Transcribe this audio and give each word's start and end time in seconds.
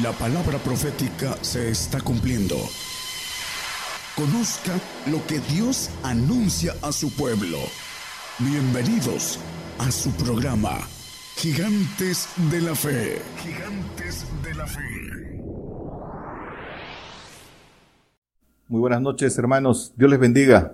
La 0.00 0.10
palabra 0.12 0.56
profética 0.56 1.36
se 1.42 1.68
está 1.68 2.00
cumpliendo. 2.00 2.56
Conozca 4.16 4.72
lo 5.10 5.18
que 5.26 5.38
Dios 5.54 5.90
anuncia 6.02 6.72
a 6.80 6.92
su 6.92 7.14
pueblo. 7.14 7.58
Bienvenidos 8.38 9.38
a 9.78 9.90
su 9.90 10.10
programa, 10.12 10.78
Gigantes 11.36 12.26
de 12.50 12.62
la 12.62 12.74
Fe. 12.74 13.20
Gigantes 13.36 14.24
de 14.42 14.54
la 14.54 14.66
Fe. 14.66 14.80
Muy 18.68 18.80
buenas 18.80 19.02
noches, 19.02 19.36
hermanos. 19.36 19.92
Dios 19.96 20.10
les 20.10 20.18
bendiga. 20.18 20.72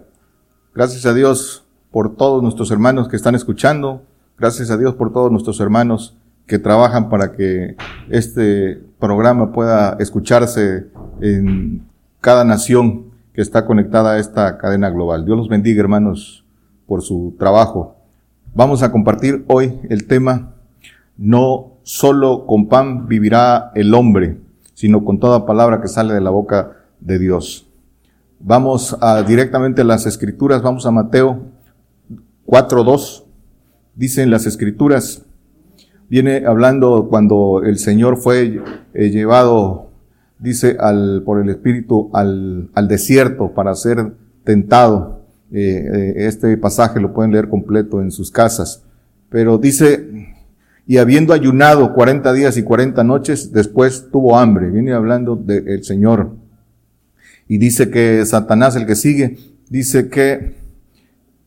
Gracias 0.77 1.07
a 1.07 1.12
Dios 1.12 1.64
por 1.91 2.14
todos 2.14 2.41
nuestros 2.41 2.71
hermanos 2.71 3.09
que 3.09 3.16
están 3.16 3.35
escuchando. 3.35 4.05
Gracias 4.39 4.71
a 4.71 4.77
Dios 4.77 4.95
por 4.95 5.12
todos 5.12 5.32
nuestros 5.32 5.59
hermanos 5.59 6.14
que 6.49 6.59
trabajan 6.59 7.11
para 7.11 7.33
que 7.33 7.77
este 8.09 8.83
programa 8.98 9.52
pueda 9.52 9.97
escucharse 10.01 10.87
en 11.20 11.87
cada 12.20 12.45
nación 12.45 13.12
que 13.34 13.43
está 13.43 13.66
conectada 13.66 14.15
a 14.15 14.19
esta 14.19 14.56
cadena 14.56 14.91
global. 14.91 15.25
Dios 15.27 15.37
los 15.37 15.48
bendiga, 15.48 15.80
hermanos, 15.80 16.45
por 16.87 17.03
su 17.03 17.37
trabajo. 17.39 17.97
Vamos 18.55 18.83
a 18.83 18.91
compartir 18.91 19.45
hoy 19.47 19.79
el 19.91 20.06
tema, 20.06 20.55
no 21.19 21.75
solo 21.83 22.47
con 22.47 22.69
pan 22.69 23.06
vivirá 23.06 23.70
el 23.75 23.92
hombre, 23.95 24.41
sino 24.73 25.05
con 25.05 25.20
toda 25.20 25.45
palabra 25.45 25.83
que 25.83 25.89
sale 25.89 26.15
de 26.15 26.20
la 26.23 26.30
boca 26.30 26.78
de 26.98 27.19
Dios. 27.19 27.69
Vamos 28.41 28.97
a 29.03 29.23
directamente 29.23 29.83
a 29.83 29.84
las 29.84 30.06
escrituras, 30.06 30.62
vamos 30.62 30.87
a 30.87 30.91
Mateo 30.92 31.42
4.2. 32.47 33.25
Dicen 33.95 34.30
las 34.30 34.47
escrituras, 34.47 35.27
viene 36.09 36.45
hablando 36.47 37.09
cuando 37.09 37.62
el 37.65 37.79
Señor 37.79 38.17
fue 38.17 38.62
eh, 38.95 39.11
llevado, 39.11 39.91
dice, 40.39 40.77
al, 40.78 41.23
por 41.25 41.41
el 41.41 41.50
Espíritu 41.50 42.11
al, 42.12 42.70
al 42.75 42.89
desierto 42.89 43.53
para 43.53 43.75
ser 43.75 44.12
tentado. 44.45 45.23
Eh, 45.53 45.89
eh, 45.92 46.15
este 46.27 46.56
pasaje 46.56 47.00
lo 47.00 47.12
pueden 47.12 47.33
leer 47.33 47.48
completo 47.48 48.00
en 48.00 48.11
sus 48.11 48.31
casas. 48.31 48.83
Pero 49.31 49.59
dice, 49.59 50.34
y 50.87 50.97
habiendo 50.97 51.34
ayunado 51.34 51.92
40 51.92 52.33
días 52.33 52.56
y 52.56 52.62
40 52.62 53.05
noches, 53.05 53.53
después 53.53 54.09
tuvo 54.11 54.39
hambre. 54.39 54.70
Viene 54.70 54.93
hablando 54.93 55.37
del 55.37 55.84
Señor. 55.84 56.31
Y 57.47 57.59
dice 57.59 57.91
que 57.91 58.25
Satanás, 58.25 58.77
el 58.77 58.87
que 58.87 58.95
sigue, 58.95 59.39
dice 59.69 60.09
que 60.09 60.56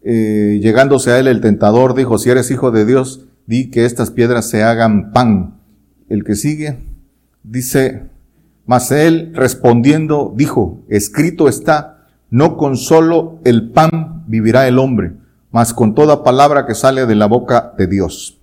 llegándose 0.04 1.12
a 1.12 1.20
él 1.20 1.28
el 1.28 1.42
tentador, 1.42 1.94
dijo, 1.94 2.18
si 2.18 2.32
eres 2.32 2.50
hijo 2.50 2.72
de 2.72 2.86
Dios, 2.86 3.28
di 3.46 3.70
que 3.70 3.86
estas 3.86 4.12
piedras 4.12 4.50
se 4.50 4.64
hagan 4.64 5.12
pan. 5.12 5.60
El 6.10 6.24
que 6.24 6.36
sigue 6.36 6.80
dice, 7.44 8.10
mas 8.66 8.92
él 8.92 9.32
respondiendo 9.34 10.34
dijo, 10.36 10.84
escrito 10.90 11.48
está, 11.48 12.08
no 12.30 12.58
con 12.58 12.78
solo 12.78 13.40
el 13.44 13.72
pan 13.72 14.24
vivirá 14.28 14.68
el 14.68 14.80
hombre, 14.80 15.14
mas 15.52 15.74
con 15.74 15.96
toda 15.96 16.24
palabra 16.24 16.66
que 16.66 16.76
sale 16.76 17.06
de 17.06 17.16
la 17.16 17.26
boca 17.26 17.74
de 17.78 17.88
Dios. 17.88 18.40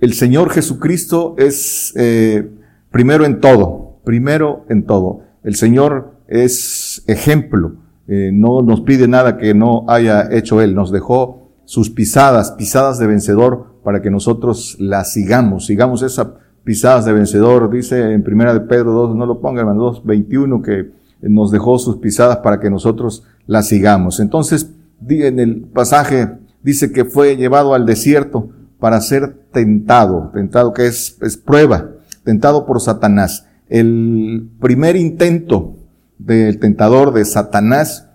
El 0.00 0.12
Señor 0.14 0.50
Jesucristo 0.50 1.34
es 1.38 1.92
eh, 1.96 2.50
primero 2.90 3.24
en 3.24 3.40
todo, 3.40 3.98
primero 4.04 4.66
en 4.68 4.84
todo. 4.84 5.22
El 5.42 5.54
Señor 5.54 6.16
es 6.28 7.02
ejemplo 7.06 7.76
eh, 8.08 8.30
no 8.32 8.62
nos 8.62 8.82
pide 8.82 9.08
nada 9.08 9.36
que 9.36 9.52
no 9.52 9.84
haya 9.88 10.28
hecho 10.30 10.60
Él, 10.60 10.74
nos 10.74 10.92
dejó 10.92 11.50
sus 11.64 11.90
pisadas, 11.90 12.52
pisadas 12.52 12.98
de 12.98 13.08
vencedor, 13.08 13.75
para 13.86 14.02
que 14.02 14.10
nosotros 14.10 14.76
las 14.80 15.12
sigamos, 15.12 15.66
sigamos 15.66 16.02
esas 16.02 16.26
pisadas 16.64 17.04
de 17.04 17.12
vencedor, 17.12 17.70
dice 17.70 18.14
en 18.14 18.24
primera 18.24 18.52
de 18.52 18.58
Pedro 18.58 18.90
2, 18.90 19.14
no 19.14 19.26
lo 19.26 19.40
ponga 19.40 19.60
hermano, 19.60 19.80
2, 19.80 20.04
21, 20.04 20.60
que 20.60 20.90
nos 21.20 21.52
dejó 21.52 21.78
sus 21.78 21.98
pisadas 21.98 22.38
para 22.38 22.58
que 22.58 22.68
nosotros 22.68 23.22
las 23.46 23.68
sigamos. 23.68 24.18
Entonces, 24.18 24.72
en 25.08 25.38
el 25.38 25.60
pasaje 25.72 26.32
dice 26.64 26.90
que 26.90 27.04
fue 27.04 27.36
llevado 27.36 27.74
al 27.74 27.86
desierto 27.86 28.48
para 28.80 29.00
ser 29.00 29.36
tentado, 29.52 30.32
tentado 30.34 30.72
que 30.72 30.88
es, 30.88 31.16
prueba, 31.44 31.90
tentado 32.24 32.66
por 32.66 32.80
Satanás. 32.80 33.46
El 33.68 34.50
primer 34.60 34.96
intento 34.96 35.76
del 36.18 36.58
tentador 36.58 37.14
de 37.14 37.24
Satanás, 37.24 38.08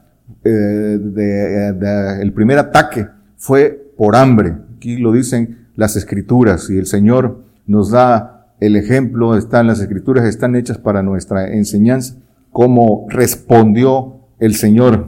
eh, 0.44 0.50
de, 0.50 2.22
el 2.22 2.34
primer 2.34 2.60
ataque 2.60 3.08
fue 3.38 3.94
por 3.96 4.18
hambre. 4.18 4.58
Aquí 4.76 4.98
lo 4.98 5.14
dicen 5.14 5.61
las 5.82 5.96
escrituras 5.96 6.70
y 6.70 6.78
el 6.78 6.86
Señor 6.86 7.44
nos 7.66 7.90
da 7.90 8.54
el 8.60 8.76
ejemplo, 8.76 9.36
están 9.36 9.66
las 9.66 9.80
escrituras, 9.80 10.26
están 10.26 10.56
hechas 10.56 10.78
para 10.78 11.02
nuestra 11.02 11.52
enseñanza, 11.56 12.18
cómo 12.52 13.08
respondió 13.10 14.18
el 14.40 14.54
Señor. 14.54 15.08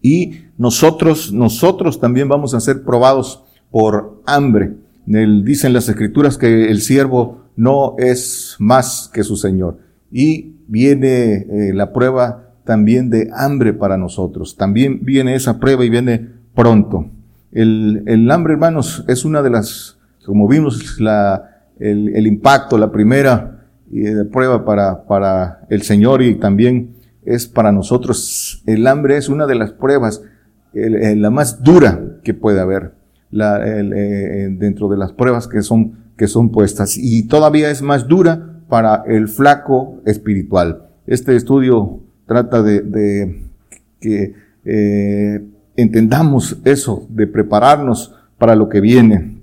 Y 0.00 0.44
nosotros, 0.56 1.32
nosotros 1.32 1.98
también 1.98 2.28
vamos 2.28 2.54
a 2.54 2.60
ser 2.60 2.84
probados 2.84 3.42
por 3.72 4.22
hambre. 4.26 4.76
dicen 5.06 5.72
las 5.72 5.88
escrituras 5.88 6.38
que 6.38 6.70
el 6.70 6.82
siervo 6.82 7.46
no 7.56 7.96
es 7.98 8.54
más 8.60 9.10
que 9.12 9.24
su 9.24 9.34
Señor. 9.34 9.78
Y 10.12 10.54
viene 10.68 11.32
eh, 11.32 11.72
la 11.74 11.92
prueba 11.92 12.54
también 12.64 13.10
de 13.10 13.28
hambre 13.34 13.72
para 13.72 13.96
nosotros. 13.96 14.56
También 14.56 15.00
viene 15.02 15.34
esa 15.34 15.58
prueba 15.58 15.84
y 15.84 15.90
viene 15.90 16.28
pronto. 16.54 17.10
El, 17.52 18.04
el 18.06 18.30
hambre, 18.30 18.54
hermanos, 18.54 19.04
es 19.08 19.24
una 19.24 19.42
de 19.42 19.50
las, 19.50 19.98
como 20.24 20.46
vimos, 20.48 21.00
la, 21.00 21.64
el, 21.78 22.14
el 22.14 22.26
impacto, 22.26 22.78
la 22.78 22.92
primera 22.92 23.66
eh, 23.92 24.24
prueba 24.30 24.64
para, 24.64 25.04
para 25.04 25.66
el 25.68 25.82
Señor 25.82 26.22
y 26.22 26.36
también 26.36 26.94
es 27.24 27.48
para 27.48 27.72
nosotros. 27.72 28.62
El 28.66 28.86
hambre 28.86 29.16
es 29.16 29.28
una 29.28 29.46
de 29.46 29.56
las 29.56 29.72
pruebas, 29.72 30.22
la 30.72 31.30
más 31.30 31.64
dura 31.64 32.00
que 32.22 32.32
puede 32.32 32.60
haber 32.60 32.92
la, 33.30 33.60
eh, 33.66 34.48
dentro 34.52 34.88
de 34.88 34.96
las 34.96 35.12
pruebas 35.12 35.48
que 35.48 35.62
son, 35.62 35.96
que 36.16 36.28
son 36.28 36.50
puestas. 36.50 36.96
Y 36.96 37.26
todavía 37.26 37.70
es 37.70 37.82
más 37.82 38.06
dura 38.06 38.60
para 38.68 39.02
el 39.06 39.28
flaco 39.28 40.00
espiritual. 40.06 40.84
Este 41.06 41.34
estudio 41.34 42.00
trata 42.26 42.62
de, 42.62 43.42
que 44.00 44.34
eh, 44.64 45.44
entendamos 45.80 46.58
eso, 46.64 47.06
de 47.10 47.26
prepararnos 47.26 48.14
para 48.38 48.54
lo 48.54 48.68
que 48.68 48.80
viene. 48.80 49.38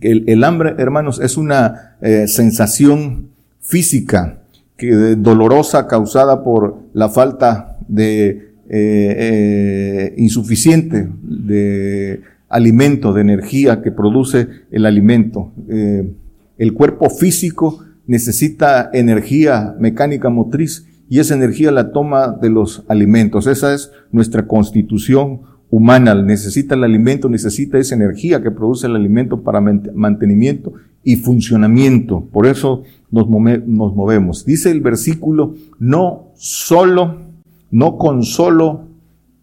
El, 0.00 0.44
hambre, 0.44 0.74
hermanos, 0.78 1.20
es 1.20 1.36
una 1.36 1.96
eh, 2.00 2.28
sensación 2.28 3.30
física 3.60 4.38
que 4.76 4.92
dolorosa 5.16 5.88
causada 5.88 6.44
por 6.44 6.78
la 6.92 7.08
falta 7.08 7.78
de 7.88 8.52
eh, 8.68 10.14
insuficiente 10.16 11.08
de 11.22 12.22
alimento, 12.48 13.12
de 13.12 13.22
energía 13.22 13.82
que 13.82 13.90
produce 13.90 14.46
el 14.70 14.86
alimento. 14.86 15.52
el 15.68 16.72
cuerpo 16.74 17.10
físico 17.10 17.84
necesita 18.06 18.90
energía 18.92 19.74
mecánica 19.78 20.30
motriz 20.30 20.86
y 21.08 21.20
esa 21.20 21.34
energía 21.34 21.70
la 21.70 21.92
toma 21.92 22.28
de 22.28 22.50
los 22.50 22.84
alimentos. 22.88 23.46
Esa 23.46 23.74
es 23.74 23.92
nuestra 24.12 24.46
constitución 24.46 25.40
humana. 25.70 26.14
Necesita 26.14 26.74
el 26.74 26.84
alimento, 26.84 27.28
necesita 27.28 27.78
esa 27.78 27.94
energía 27.94 28.42
que 28.42 28.50
produce 28.50 28.86
el 28.86 28.96
alimento 28.96 29.42
para 29.42 29.60
mantenimiento 29.60 30.74
y 31.02 31.16
funcionamiento. 31.16 32.28
Por 32.30 32.46
eso 32.46 32.82
nos, 33.10 33.26
movemos. 33.28 34.44
Dice 34.44 34.70
el 34.70 34.80
versículo, 34.80 35.54
no 35.78 36.28
solo, 36.36 37.16
no 37.70 37.96
con 37.96 38.22
solo 38.22 38.84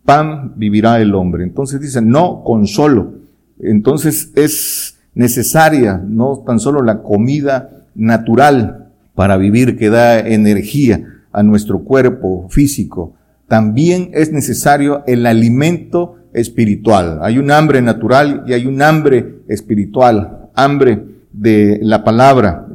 pan 0.03 0.53
vivirá 0.57 1.01
el 1.01 1.15
hombre. 1.15 1.43
Entonces 1.43 1.81
dice, 1.81 2.01
no 2.01 2.43
con 2.43 2.67
solo. 2.67 3.13
Entonces 3.59 4.31
es 4.35 4.99
necesaria 5.15 6.03
no 6.05 6.43
tan 6.45 6.59
solo 6.59 6.83
la 6.83 7.01
comida 7.01 7.85
natural 7.95 8.91
para 9.15 9.37
vivir 9.37 9.77
que 9.77 9.89
da 9.89 10.19
energía 10.19 11.14
a 11.35 11.43
nuestro 11.43 11.83
cuerpo 11.83 12.47
físico, 12.49 13.13
también 13.47 14.09
es 14.13 14.31
necesario 14.31 15.03
el 15.05 15.25
alimento 15.25 16.15
espiritual. 16.33 17.19
Hay 17.21 17.37
un 17.37 17.51
hambre 17.51 17.81
natural 17.81 18.43
y 18.47 18.53
hay 18.53 18.65
un 18.65 18.81
hambre 18.81 19.39
espiritual, 19.47 20.49
hambre 20.55 21.03
de 21.31 21.79
la 21.81 22.03
palabra. 22.03 22.67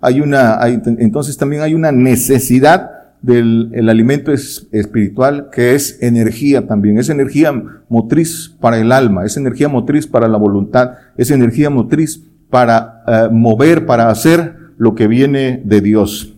Hay 0.00 0.20
una, 0.20 0.58
entonces 0.66 1.36
también 1.36 1.62
hay 1.62 1.74
una 1.74 1.90
necesidad 1.92 2.90
del 3.22 3.70
el 3.72 3.88
alimento 3.88 4.32
espiritual 4.32 5.48
que 5.50 5.74
es 5.74 6.02
energía 6.02 6.66
también, 6.66 6.98
es 6.98 7.08
energía 7.08 7.54
motriz 7.88 8.54
para 8.60 8.78
el 8.78 8.92
alma, 8.92 9.24
es 9.24 9.38
energía 9.38 9.68
motriz 9.68 10.06
para 10.06 10.28
la 10.28 10.36
voluntad, 10.36 10.92
es 11.16 11.30
energía 11.30 11.70
motriz 11.70 12.22
para 12.50 13.02
eh, 13.06 13.28
mover, 13.32 13.86
para 13.86 14.10
hacer 14.10 14.56
lo 14.76 14.94
que 14.94 15.08
viene 15.08 15.62
de 15.64 15.80
Dios. 15.80 16.33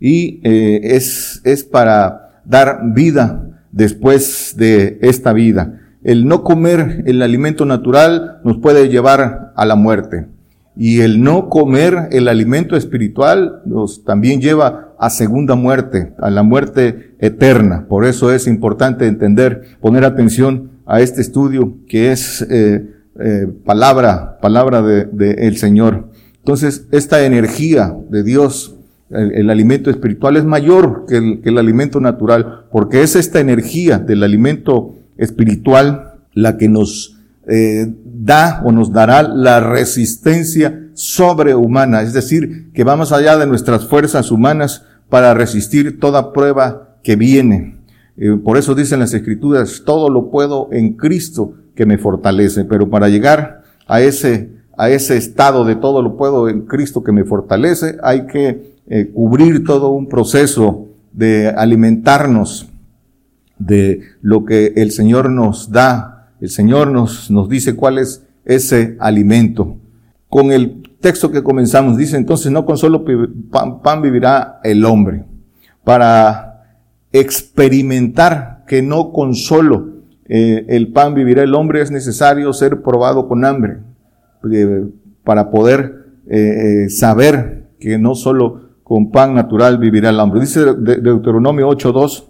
Y 0.00 0.40
eh, 0.44 0.80
es, 0.96 1.40
es 1.44 1.64
para 1.64 2.40
dar 2.44 2.80
vida 2.94 3.62
después 3.72 4.54
de 4.56 4.98
esta 5.02 5.32
vida. 5.32 5.80
El 6.02 6.26
no 6.26 6.44
comer 6.44 7.02
el 7.06 7.22
alimento 7.22 7.64
natural 7.64 8.40
nos 8.44 8.58
puede 8.58 8.88
llevar 8.88 9.52
a 9.56 9.64
la 9.64 9.74
muerte. 9.74 10.26
Y 10.76 11.00
el 11.00 11.22
no 11.22 11.48
comer 11.48 12.08
el 12.10 12.28
alimento 12.28 12.76
espiritual 12.76 13.62
nos 13.64 14.04
también 14.04 14.40
lleva 14.40 14.94
a 14.98 15.08
segunda 15.08 15.54
muerte, 15.54 16.12
a 16.18 16.30
la 16.30 16.42
muerte 16.42 17.14
eterna. 17.20 17.86
Por 17.88 18.04
eso 18.04 18.32
es 18.32 18.46
importante 18.46 19.06
entender, 19.06 19.78
poner 19.80 20.04
atención 20.04 20.72
a 20.86 21.00
este 21.00 21.20
estudio 21.20 21.78
que 21.88 22.12
es 22.12 22.42
eh, 22.50 22.86
eh, 23.20 23.46
palabra, 23.64 24.38
palabra 24.40 24.82
de, 24.82 25.04
de, 25.04 25.46
el 25.46 25.56
Señor. 25.56 26.10
Entonces, 26.38 26.86
esta 26.90 27.24
energía 27.24 27.96
de 28.10 28.22
Dios, 28.22 28.73
el, 29.10 29.50
alimento 29.50 29.90
espiritual 29.90 30.36
es 30.36 30.44
mayor 30.44 31.04
que 31.06 31.16
el, 31.16 31.40
que 31.42 31.50
el 31.50 31.58
alimento 31.58 32.00
natural, 32.00 32.64
porque 32.72 33.02
es 33.02 33.16
esta 33.16 33.40
energía 33.40 33.98
del 33.98 34.22
alimento 34.22 34.94
espiritual 35.16 36.14
la 36.32 36.56
que 36.56 36.68
nos 36.68 37.16
eh, 37.46 37.92
da 38.04 38.62
o 38.64 38.72
nos 38.72 38.92
dará 38.92 39.22
la 39.22 39.60
resistencia 39.60 40.88
sobrehumana, 40.94 42.02
es 42.02 42.12
decir, 42.12 42.72
que 42.72 42.84
vamos 42.84 43.12
allá 43.12 43.36
de 43.36 43.46
nuestras 43.46 43.86
fuerzas 43.86 44.30
humanas 44.30 44.84
para 45.08 45.34
resistir 45.34 46.00
toda 46.00 46.32
prueba 46.32 46.96
que 47.02 47.16
viene. 47.16 47.76
Eh, 48.16 48.38
por 48.42 48.56
eso 48.56 48.74
dicen 48.74 49.00
las 49.00 49.12
escrituras, 49.12 49.82
todo 49.84 50.08
lo 50.08 50.30
puedo 50.30 50.68
en 50.72 50.94
Cristo 50.94 51.54
que 51.74 51.84
me 51.84 51.98
fortalece, 51.98 52.64
pero 52.64 52.88
para 52.88 53.08
llegar 53.08 53.62
a 53.86 54.00
ese, 54.00 54.50
a 54.78 54.88
ese 54.88 55.16
estado 55.16 55.64
de 55.64 55.76
todo 55.76 56.02
lo 56.02 56.16
puedo 56.16 56.48
en 56.48 56.62
Cristo 56.62 57.02
que 57.02 57.12
me 57.12 57.24
fortalece, 57.24 57.98
hay 58.02 58.26
que 58.26 58.73
eh, 58.86 59.10
cubrir 59.14 59.64
todo 59.64 59.88
un 59.90 60.08
proceso 60.08 60.88
de 61.12 61.48
alimentarnos 61.48 62.68
de 63.58 64.00
lo 64.20 64.44
que 64.44 64.74
el 64.76 64.90
Señor 64.90 65.30
nos 65.30 65.70
da. 65.70 66.34
El 66.40 66.50
Señor 66.50 66.90
nos, 66.90 67.30
nos 67.30 67.48
dice 67.48 67.76
cuál 67.76 67.96
es 67.96 68.26
ese 68.44 68.96
alimento. 69.00 69.78
Con 70.28 70.52
el 70.52 70.82
texto 71.00 71.30
que 71.30 71.42
comenzamos 71.42 71.96
dice 71.96 72.18
entonces 72.18 72.52
no 72.52 72.66
con 72.66 72.76
solo 72.76 73.04
pan, 73.82 74.02
vivirá 74.02 74.60
el 74.64 74.84
hombre. 74.84 75.24
Para 75.82 76.62
experimentar 77.12 78.64
que 78.66 78.82
no 78.82 79.12
con 79.12 79.34
solo 79.34 79.94
eh, 80.26 80.66
el 80.68 80.88
pan 80.92 81.14
vivirá 81.14 81.42
el 81.42 81.54
hombre 81.54 81.80
es 81.80 81.90
necesario 81.90 82.52
ser 82.52 82.82
probado 82.82 83.28
con 83.28 83.44
hambre 83.44 83.78
eh, 84.52 84.84
para 85.22 85.50
poder 85.50 86.02
saber 86.88 87.64
que 87.78 87.98
no 87.98 88.14
solo 88.14 88.63
con 88.84 89.10
pan 89.10 89.34
natural 89.34 89.78
vivirá 89.78 90.10
el 90.10 90.20
hombre. 90.20 90.40
Dice 90.40 90.74
Deuteronomio 90.74 91.68
8.2 91.70 92.24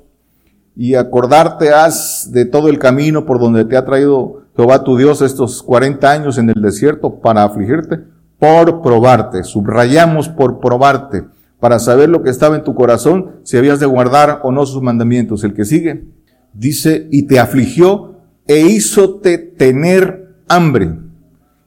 y 0.77 0.95
acordarte 0.95 1.71
has 1.71 2.31
de 2.33 2.47
todo 2.47 2.69
el 2.69 2.79
camino 2.79 3.27
por 3.27 3.39
donde 3.39 3.65
te 3.65 3.77
ha 3.77 3.85
traído 3.85 4.45
Jehová 4.57 4.85
tu 4.85 4.97
Dios 4.97 5.21
estos 5.21 5.63
40 5.63 6.11
años 6.11 6.39
en 6.39 6.49
el 6.49 6.63
desierto 6.63 7.21
para 7.21 7.43
afligirte, 7.43 8.01
por 8.39 8.83
probarte. 8.83 9.43
Subrayamos 9.43 10.29
por 10.29 10.61
probarte, 10.61 11.25
para 11.59 11.79
saber 11.79 12.09
lo 12.09 12.23
que 12.23 12.31
estaba 12.31 12.57
en 12.57 12.65
tu 12.65 12.75
corazón, 12.75 13.41
si 13.43 13.57
habías 13.57 13.81
de 13.81 13.87
guardar 13.87 14.41
o 14.45 14.53
no 14.53 14.65
sus 14.65 14.81
mandamientos. 14.81 15.43
El 15.43 15.55
que 15.55 15.65
sigue 15.65 16.05
dice, 16.53 17.09
y 17.11 17.25
te 17.25 17.41
afligió 17.41 18.21
e 18.47 18.61
hízote 18.61 19.39
tener 19.39 20.37
hambre 20.49 21.04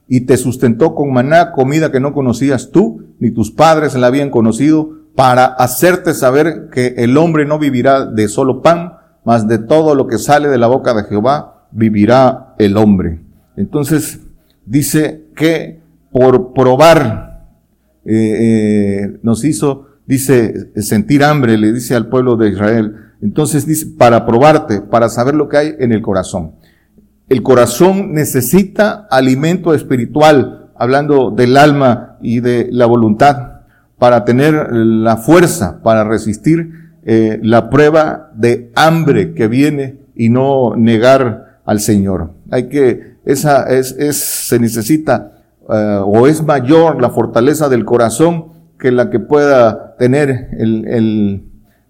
y 0.08 0.22
te 0.22 0.36
sustentó 0.36 0.94
con 0.94 1.12
maná, 1.12 1.52
comida 1.52 1.92
que 1.92 2.00
no 2.00 2.14
conocías 2.14 2.70
tú, 2.70 3.14
ni 3.20 3.30
tus 3.30 3.50
padres 3.50 3.94
la 3.94 4.06
habían 4.06 4.30
conocido, 4.30 4.90
para 5.14 5.44
hacerte 5.44 6.14
saber 6.14 6.70
que 6.72 6.94
el 6.96 7.16
hombre 7.16 7.44
no 7.44 7.58
vivirá 7.58 8.06
de 8.06 8.28
solo 8.28 8.62
pan, 8.62 8.94
mas 9.24 9.46
de 9.46 9.58
todo 9.58 9.94
lo 9.94 10.06
que 10.06 10.18
sale 10.18 10.48
de 10.48 10.58
la 10.58 10.68
boca 10.68 10.94
de 10.94 11.04
Jehová 11.04 11.66
vivirá 11.70 12.54
el 12.58 12.76
hombre. 12.76 13.20
Entonces 13.56 14.20
dice 14.64 15.26
que 15.36 15.80
por 16.10 16.54
probar 16.54 17.28
eh, 18.06 18.14
eh, 18.14 19.18
nos 19.22 19.44
hizo, 19.44 19.88
dice, 20.06 20.70
sentir 20.76 21.22
hambre, 21.24 21.58
le 21.58 21.72
dice 21.72 21.94
al 21.94 22.08
pueblo 22.08 22.36
de 22.36 22.48
Israel. 22.48 22.94
Entonces 23.20 23.66
dice, 23.66 23.86
para 23.98 24.24
probarte, 24.24 24.80
para 24.80 25.08
saber 25.08 25.34
lo 25.34 25.48
que 25.48 25.56
hay 25.58 25.74
en 25.78 25.92
el 25.92 26.00
corazón. 26.00 26.52
El 27.28 27.42
corazón 27.42 28.14
necesita 28.14 29.06
alimento 29.10 29.74
espiritual, 29.74 30.70
hablando 30.76 31.30
del 31.30 31.56
alma 31.56 32.16
y 32.22 32.40
de 32.40 32.68
la 32.70 32.86
voluntad, 32.86 33.58
para 33.98 34.24
tener 34.24 34.72
la 34.72 35.16
fuerza 35.16 35.80
para 35.82 36.04
resistir 36.04 36.70
eh, 37.04 37.38
la 37.42 37.68
prueba 37.68 38.30
de 38.34 38.70
hambre 38.74 39.34
que 39.34 39.48
viene 39.48 40.00
y 40.14 40.28
no 40.28 40.74
negar 40.76 41.60
al 41.64 41.80
Señor. 41.80 42.32
Hay 42.50 42.68
que, 42.68 43.18
esa 43.24 43.64
es, 43.64 43.92
es 43.98 44.16
se 44.16 44.58
necesita 44.58 45.32
uh, 45.68 46.02
o 46.04 46.26
es 46.26 46.42
mayor 46.42 47.00
la 47.00 47.10
fortaleza 47.10 47.68
del 47.68 47.84
corazón 47.84 48.46
que 48.78 48.90
la 48.92 49.10
que 49.10 49.20
pueda 49.20 49.96
tener 49.96 50.48
el, 50.58 50.86
el, 50.86 51.44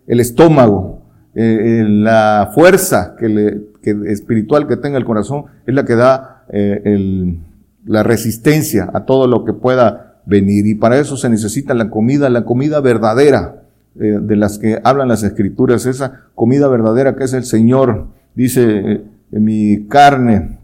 el 0.06 0.20
estómago. 0.20 0.97
Eh, 1.34 1.84
la 1.86 2.50
fuerza 2.54 3.14
que 3.18 3.60
espiritual 4.06 4.66
que 4.66 4.76
tenga 4.76 4.98
el 4.98 5.04
corazón 5.04 5.44
es 5.66 5.74
la 5.74 5.84
que 5.84 5.94
da 5.94 6.44
eh, 6.50 7.38
la 7.84 8.02
resistencia 8.02 8.90
a 8.92 9.04
todo 9.04 9.26
lo 9.26 9.44
que 9.44 9.52
pueda 9.52 10.08
venir. 10.26 10.66
Y 10.66 10.74
para 10.74 10.98
eso 10.98 11.16
se 11.16 11.28
necesita 11.28 11.74
la 11.74 11.90
comida, 11.90 12.28
la 12.28 12.44
comida 12.44 12.80
verdadera 12.80 13.62
eh, 13.98 14.18
de 14.20 14.36
las 14.36 14.58
que 14.58 14.78
hablan 14.84 15.08
las 15.08 15.22
escrituras, 15.24 15.86
esa 15.86 16.26
comida 16.34 16.68
verdadera 16.68 17.16
que 17.16 17.24
es 17.24 17.32
el 17.32 17.44
Señor. 17.44 18.06
Dice, 18.34 18.62
eh, 18.78 19.04
mi 19.30 19.86
carne 19.88 20.58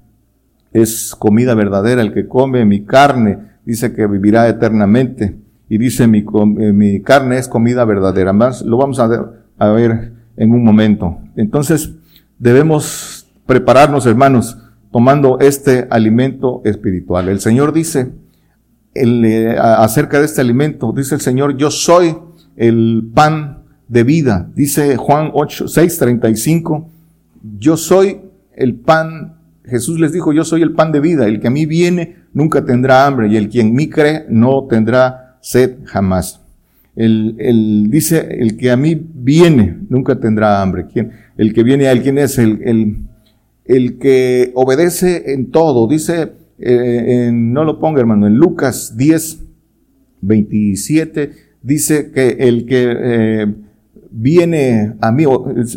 es 0.72 1.16
comida 1.18 1.54
verdadera, 1.54 2.02
el 2.02 2.12
que 2.12 2.28
come 2.28 2.64
mi 2.64 2.84
carne 2.84 3.38
dice 3.64 3.92
que 3.92 4.06
vivirá 4.06 4.48
eternamente. 4.48 5.36
Y 5.68 5.78
dice, 5.78 6.06
mi, 6.06 6.18
eh, 6.18 7.02
carne 7.02 7.38
es 7.38 7.48
comida 7.48 7.84
verdadera. 7.84 8.32
Más 8.32 8.62
lo 8.62 8.76
vamos 8.76 9.00
a 9.00 9.32
a 9.56 9.68
ver 9.68 10.12
en 10.36 10.52
un 10.52 10.64
momento. 10.64 11.18
Entonces, 11.36 11.92
debemos 12.38 13.26
prepararnos, 13.46 14.06
hermanos, 14.06 14.58
tomando 14.90 15.38
este 15.40 15.86
alimento 15.90 16.62
espiritual. 16.64 17.28
El 17.28 17.40
Señor 17.40 17.72
dice, 17.72 18.12
el, 18.94 19.56
acerca 19.58 20.18
de 20.18 20.26
este 20.26 20.40
alimento, 20.40 20.92
dice 20.96 21.16
el 21.16 21.20
Señor, 21.20 21.56
yo 21.56 21.70
soy 21.70 22.16
el 22.56 23.10
pan 23.12 23.64
de 23.88 24.04
vida. 24.04 24.50
Dice 24.54 24.96
Juan 24.96 25.30
8, 25.32 25.68
6, 25.68 25.98
35, 25.98 26.88
yo 27.58 27.76
soy 27.76 28.20
el 28.56 28.74
pan, 28.76 29.38
Jesús 29.64 29.98
les 29.98 30.12
dijo, 30.12 30.32
yo 30.32 30.44
soy 30.44 30.62
el 30.62 30.72
pan 30.72 30.92
de 30.92 31.00
vida, 31.00 31.26
el 31.26 31.40
que 31.40 31.48
a 31.48 31.50
mí 31.50 31.66
viene 31.66 32.24
nunca 32.32 32.64
tendrá 32.64 33.06
hambre 33.06 33.28
y 33.28 33.36
el 33.36 33.48
que 33.48 33.60
en 33.60 33.74
mí 33.74 33.88
cree 33.88 34.26
no 34.28 34.66
tendrá 34.68 35.38
sed 35.40 35.78
jamás. 35.84 36.43
El, 36.96 37.36
el, 37.38 37.90
dice, 37.90 38.36
el 38.38 38.56
que 38.56 38.70
a 38.70 38.76
mí 38.76 38.94
viene 38.94 39.78
nunca 39.88 40.20
tendrá 40.20 40.62
hambre. 40.62 40.86
¿Quién? 40.92 41.10
El 41.36 41.52
que 41.52 41.62
viene 41.62 41.88
a 41.88 41.92
él, 41.92 42.02
¿quién 42.02 42.18
es? 42.18 42.38
El, 42.38 42.60
el, 42.62 42.96
el 43.64 43.98
que 43.98 44.52
obedece 44.54 45.32
en 45.32 45.50
todo. 45.50 45.88
Dice, 45.88 46.32
eh, 46.58 47.26
en, 47.28 47.52
no 47.52 47.64
lo 47.64 47.80
ponga 47.80 48.00
hermano, 48.00 48.26
en 48.26 48.36
Lucas 48.36 48.96
10, 48.96 49.40
27, 50.20 51.32
dice 51.62 52.10
que 52.12 52.28
el 52.40 52.64
que 52.66 52.96
eh, 52.96 53.54
viene 54.10 54.94
a 55.00 55.10
mí, 55.10 55.24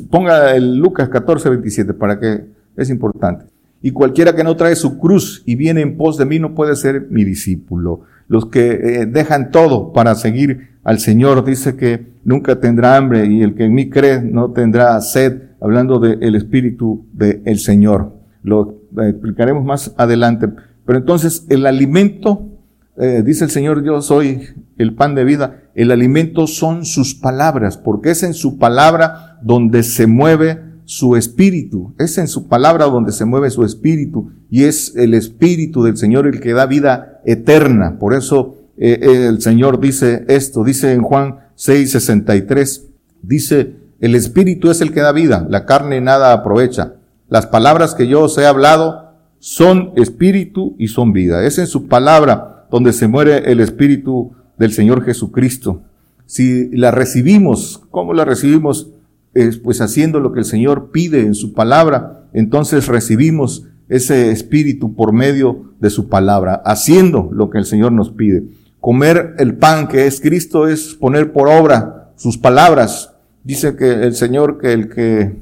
ponga 0.09 0.55
el 0.55 0.77
Lucas 0.77 1.09
14, 1.09 1.49
27 1.49 1.93
para 1.93 2.19
que 2.19 2.45
es 2.75 2.89
importante. 2.89 3.45
Y 3.81 3.91
cualquiera 3.91 4.35
que 4.35 4.43
no 4.43 4.55
trae 4.55 4.75
su 4.75 4.97
cruz 4.97 5.43
y 5.45 5.55
viene 5.55 5.81
en 5.81 5.97
pos 5.97 6.17
de 6.17 6.25
mí 6.25 6.39
no 6.39 6.55
puede 6.55 6.75
ser 6.75 7.07
mi 7.09 7.23
discípulo. 7.23 8.01
Los 8.27 8.47
que 8.47 8.71
eh, 8.71 9.05
dejan 9.05 9.51
todo 9.51 9.93
para 9.93 10.15
seguir 10.15 10.77
al 10.83 10.99
Señor 10.99 11.43
dice 11.45 11.75
que 11.75 12.13
nunca 12.23 12.59
tendrá 12.59 12.97
hambre 12.97 13.25
y 13.25 13.41
el 13.41 13.55
que 13.55 13.65
en 13.65 13.73
mí 13.73 13.89
cree 13.89 14.21
no 14.21 14.51
tendrá 14.51 14.99
sed, 15.01 15.41
hablando 15.61 15.99
del 15.99 16.35
Espíritu 16.35 17.05
del 17.13 17.59
Señor. 17.59 18.13
Lo 18.43 18.81
explicaremos 18.97 19.65
más 19.65 19.93
adelante. 19.97 20.49
Pero 20.85 20.99
entonces 20.99 21.45
el 21.49 21.65
alimento 21.65 22.57
eh, 22.99 23.21
dice 23.23 23.43
el 23.43 23.51
Señor, 23.51 23.83
yo 23.83 24.01
soy 24.01 24.41
el 24.77 24.95
pan 24.95 25.13
de 25.13 25.23
vida, 25.23 25.61
el 25.75 25.91
alimento 25.91 26.47
son 26.47 26.83
sus 26.83 27.13
palabras, 27.13 27.77
porque 27.77 28.09
es 28.09 28.23
en 28.23 28.33
su 28.33 28.57
palabra 28.57 29.37
donde 29.43 29.83
se 29.83 30.07
mueve 30.07 30.59
su 30.85 31.15
espíritu, 31.15 31.93
es 31.99 32.17
en 32.17 32.27
su 32.27 32.47
palabra 32.47 32.85
donde 32.85 33.11
se 33.11 33.25
mueve 33.25 33.51
su 33.51 33.63
espíritu, 33.63 34.31
y 34.49 34.63
es 34.63 34.95
el 34.95 35.13
espíritu 35.13 35.83
del 35.83 35.97
Señor 35.97 36.25
el 36.25 36.39
que 36.39 36.53
da 36.53 36.65
vida 36.65 37.16
eterna. 37.27 37.99
Por 37.99 38.15
eso 38.15 38.55
eh, 38.77 39.27
el 39.29 39.41
Señor 39.41 39.79
dice 39.79 40.25
esto, 40.27 40.63
dice 40.63 40.93
en 40.93 41.03
Juan 41.03 41.39
6, 41.55 41.91
63, 41.91 42.87
dice, 43.21 43.75
el 43.99 44.15
espíritu 44.15 44.71
es 44.71 44.81
el 44.81 44.91
que 44.91 45.01
da 45.01 45.11
vida, 45.11 45.45
la 45.49 45.65
carne 45.65 46.01
nada 46.01 46.33
aprovecha. 46.33 46.93
Las 47.29 47.45
palabras 47.45 47.93
que 47.93 48.07
yo 48.07 48.23
os 48.23 48.37
he 48.37 48.45
hablado 48.45 49.11
son 49.39 49.91
espíritu 49.95 50.75
y 50.79 50.87
son 50.87 51.13
vida. 51.13 51.45
Es 51.45 51.57
en 51.57 51.67
su 51.67 51.87
palabra 51.87 52.65
donde 52.71 52.93
se 52.93 53.07
muere 53.07 53.51
el 53.51 53.59
Espíritu 53.59 54.31
del 54.57 54.71
Señor 54.71 55.03
Jesucristo. 55.03 55.81
Si 56.25 56.69
la 56.75 56.91
recibimos, 56.91 57.83
¿cómo 57.91 58.13
la 58.13 58.25
recibimos? 58.25 58.89
pues 59.63 59.81
haciendo 59.81 60.19
lo 60.19 60.33
que 60.33 60.39
el 60.39 60.45
Señor 60.45 60.89
pide 60.91 61.19
en 61.19 61.35
su 61.35 61.53
palabra, 61.53 62.23
entonces 62.33 62.87
recibimos 62.87 63.65
ese 63.89 64.31
espíritu 64.31 64.95
por 64.95 65.13
medio 65.13 65.73
de 65.79 65.89
su 65.89 66.09
palabra, 66.09 66.61
haciendo 66.65 67.29
lo 67.31 67.49
que 67.49 67.57
el 67.57 67.65
Señor 67.65 67.91
nos 67.91 68.11
pide. 68.11 68.43
Comer 68.79 69.35
el 69.39 69.55
pan 69.55 69.87
que 69.87 70.07
es 70.07 70.21
Cristo 70.21 70.67
es 70.67 70.93
poner 70.95 71.31
por 71.31 71.47
obra 71.47 72.11
sus 72.15 72.37
palabras. 72.37 73.13
Dice 73.43 73.75
que 73.75 73.91
el 73.91 74.15
Señor 74.15 74.57
que 74.59 74.73
el 74.73 74.89
que 74.89 75.35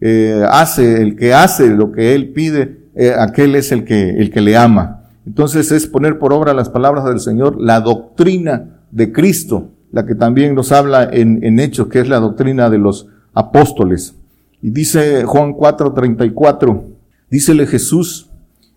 eh, 0.00 0.44
hace, 0.50 1.02
el 1.02 1.16
que 1.16 1.32
hace 1.32 1.68
lo 1.68 1.92
que 1.92 2.14
Él 2.14 2.32
pide, 2.32 2.86
eh, 2.94 3.14
aquel 3.18 3.54
es 3.54 3.72
el 3.72 3.84
que, 3.84 4.10
el 4.10 4.30
que 4.30 4.40
le 4.40 4.56
ama. 4.56 5.02
Entonces 5.26 5.72
es 5.72 5.86
poner 5.86 6.18
por 6.18 6.32
obra 6.32 6.54
las 6.54 6.68
palabras 6.68 7.04
del 7.04 7.20
Señor, 7.20 7.60
la 7.60 7.80
doctrina 7.80 8.82
de 8.90 9.12
Cristo, 9.12 9.70
la 9.90 10.06
que 10.06 10.14
también 10.14 10.54
nos 10.54 10.72
habla 10.72 11.08
en, 11.10 11.42
en 11.42 11.58
Hechos, 11.58 11.88
que 11.88 12.00
es 12.00 12.08
la 12.08 12.20
doctrina 12.20 12.70
de 12.70 12.78
los 12.78 13.08
apóstoles. 13.34 14.14
Y 14.62 14.70
dice 14.70 15.24
Juan 15.24 15.52
4:34, 15.52 16.82
dícele 17.30 17.66
Jesús, 17.66 18.30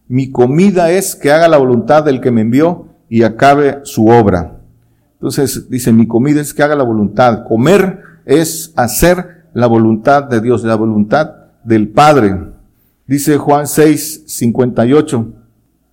mi 0.08 0.32
comida 0.32 0.92
es 0.92 1.16
que 1.16 1.32
haga 1.32 1.48
la 1.48 1.58
voluntad 1.58 2.04
del 2.04 2.22
que 2.22 2.32
me 2.32 2.42
envió 2.42 2.88
y 3.10 3.24
acabe 3.24 3.80
su 3.84 4.08
obra. 4.08 4.60
Entonces 5.14 5.70
dice, 5.70 5.92
mi 5.92 6.08
comida 6.08 6.42
es 6.42 6.54
que 6.54 6.64
haga 6.64 6.76
la 6.76 6.84
voluntad. 6.84 7.46
Comer 7.48 8.00
es 8.26 8.74
hacer 8.76 9.46
la 9.54 9.68
voluntad 9.68 10.24
de 10.24 10.42
Dios, 10.42 10.64
la 10.64 10.76
voluntad 10.76 11.36
del 11.64 11.90
Padre. 11.90 12.38
Dice 13.06 13.38
Juan 13.38 13.68
6, 13.68 14.24
58. 14.28 15.34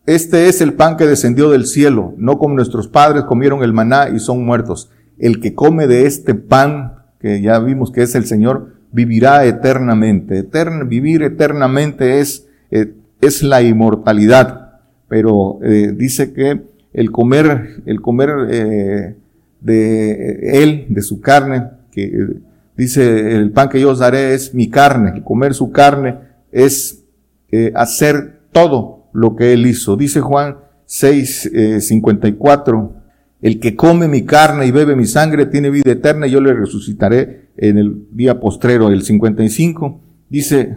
Este 0.07 0.49
es 0.49 0.61
el 0.61 0.75
pan 0.75 0.97
que 0.97 1.07
descendió 1.07 1.51
del 1.51 1.67
cielo, 1.67 2.15
no 2.17 2.39
como 2.39 2.55
nuestros 2.55 2.87
padres 2.87 3.25
comieron 3.25 3.65
el 3.65 3.73
maná 3.73 4.09
y 4.09 4.21
son 4.21 4.45
muertos. 4.45 4.91
El 5.19 5.41
que 5.41 5.55
come 5.55 5.89
de 5.89 6.07
este 6.07 6.35
pan, 6.35 7.03
que 7.19 7.43
ya 7.43 7.59
vimos 7.59 7.91
que 7.91 8.03
es 8.03 8.15
el 8.15 8.25
Señor, 8.25 8.77
vivirá 8.93 9.45
eternamente. 9.45 10.49
vivir 10.87 11.25
eternamente 11.25 12.21
es, 12.21 12.46
eh, 12.71 12.93
es 13.21 13.43
la 13.43 13.63
inmortalidad. 13.63 14.81
Pero 15.09 15.61
eh, 15.63 15.93
dice 15.95 16.33
que 16.33 16.63
el 16.93 17.13
comer, 17.13 17.83
el 17.87 18.01
comer 18.01 18.31
eh, 18.51 19.15
de 19.61 20.63
él, 20.63 20.87
de 20.89 21.03
su 21.03 21.21
carne, 21.21 21.69
que 21.93 22.27
dice 22.77 23.37
el 23.37 23.53
pan 23.53 23.69
que 23.69 23.81
yo 23.81 23.91
os 23.91 24.01
daré 24.01 24.35
es 24.35 24.55
mi 24.55 24.69
carne, 24.69 25.13
el 25.15 25.23
comer 25.23 25.55
su 25.55 25.73
carne 25.73 26.17
es 26.53 27.03
hacer 27.75 28.41
todo 28.53 29.07
lo 29.13 29.35
que 29.35 29.53
él 29.53 29.67
hizo. 29.67 29.97
Dice 29.97 30.21
Juan 30.21 30.57
6, 30.85 31.51
54, 31.81 32.93
el 33.41 33.61
que 33.61 33.77
come 33.77 34.09
mi 34.09 34.25
carne 34.25 34.67
y 34.67 34.71
bebe 34.71 34.97
mi 34.97 35.07
sangre 35.07 35.47
tiene 35.47 35.71
vida 35.71 35.93
eterna 35.93 36.27
y 36.27 36.33
yo 36.33 36.41
le 36.41 36.53
resucitaré 36.53 37.51
en 37.57 37.79
el 37.79 38.07
día 38.11 38.41
postrero. 38.41 38.89
El 38.89 39.03
55 39.03 40.01
dice, 40.29 40.77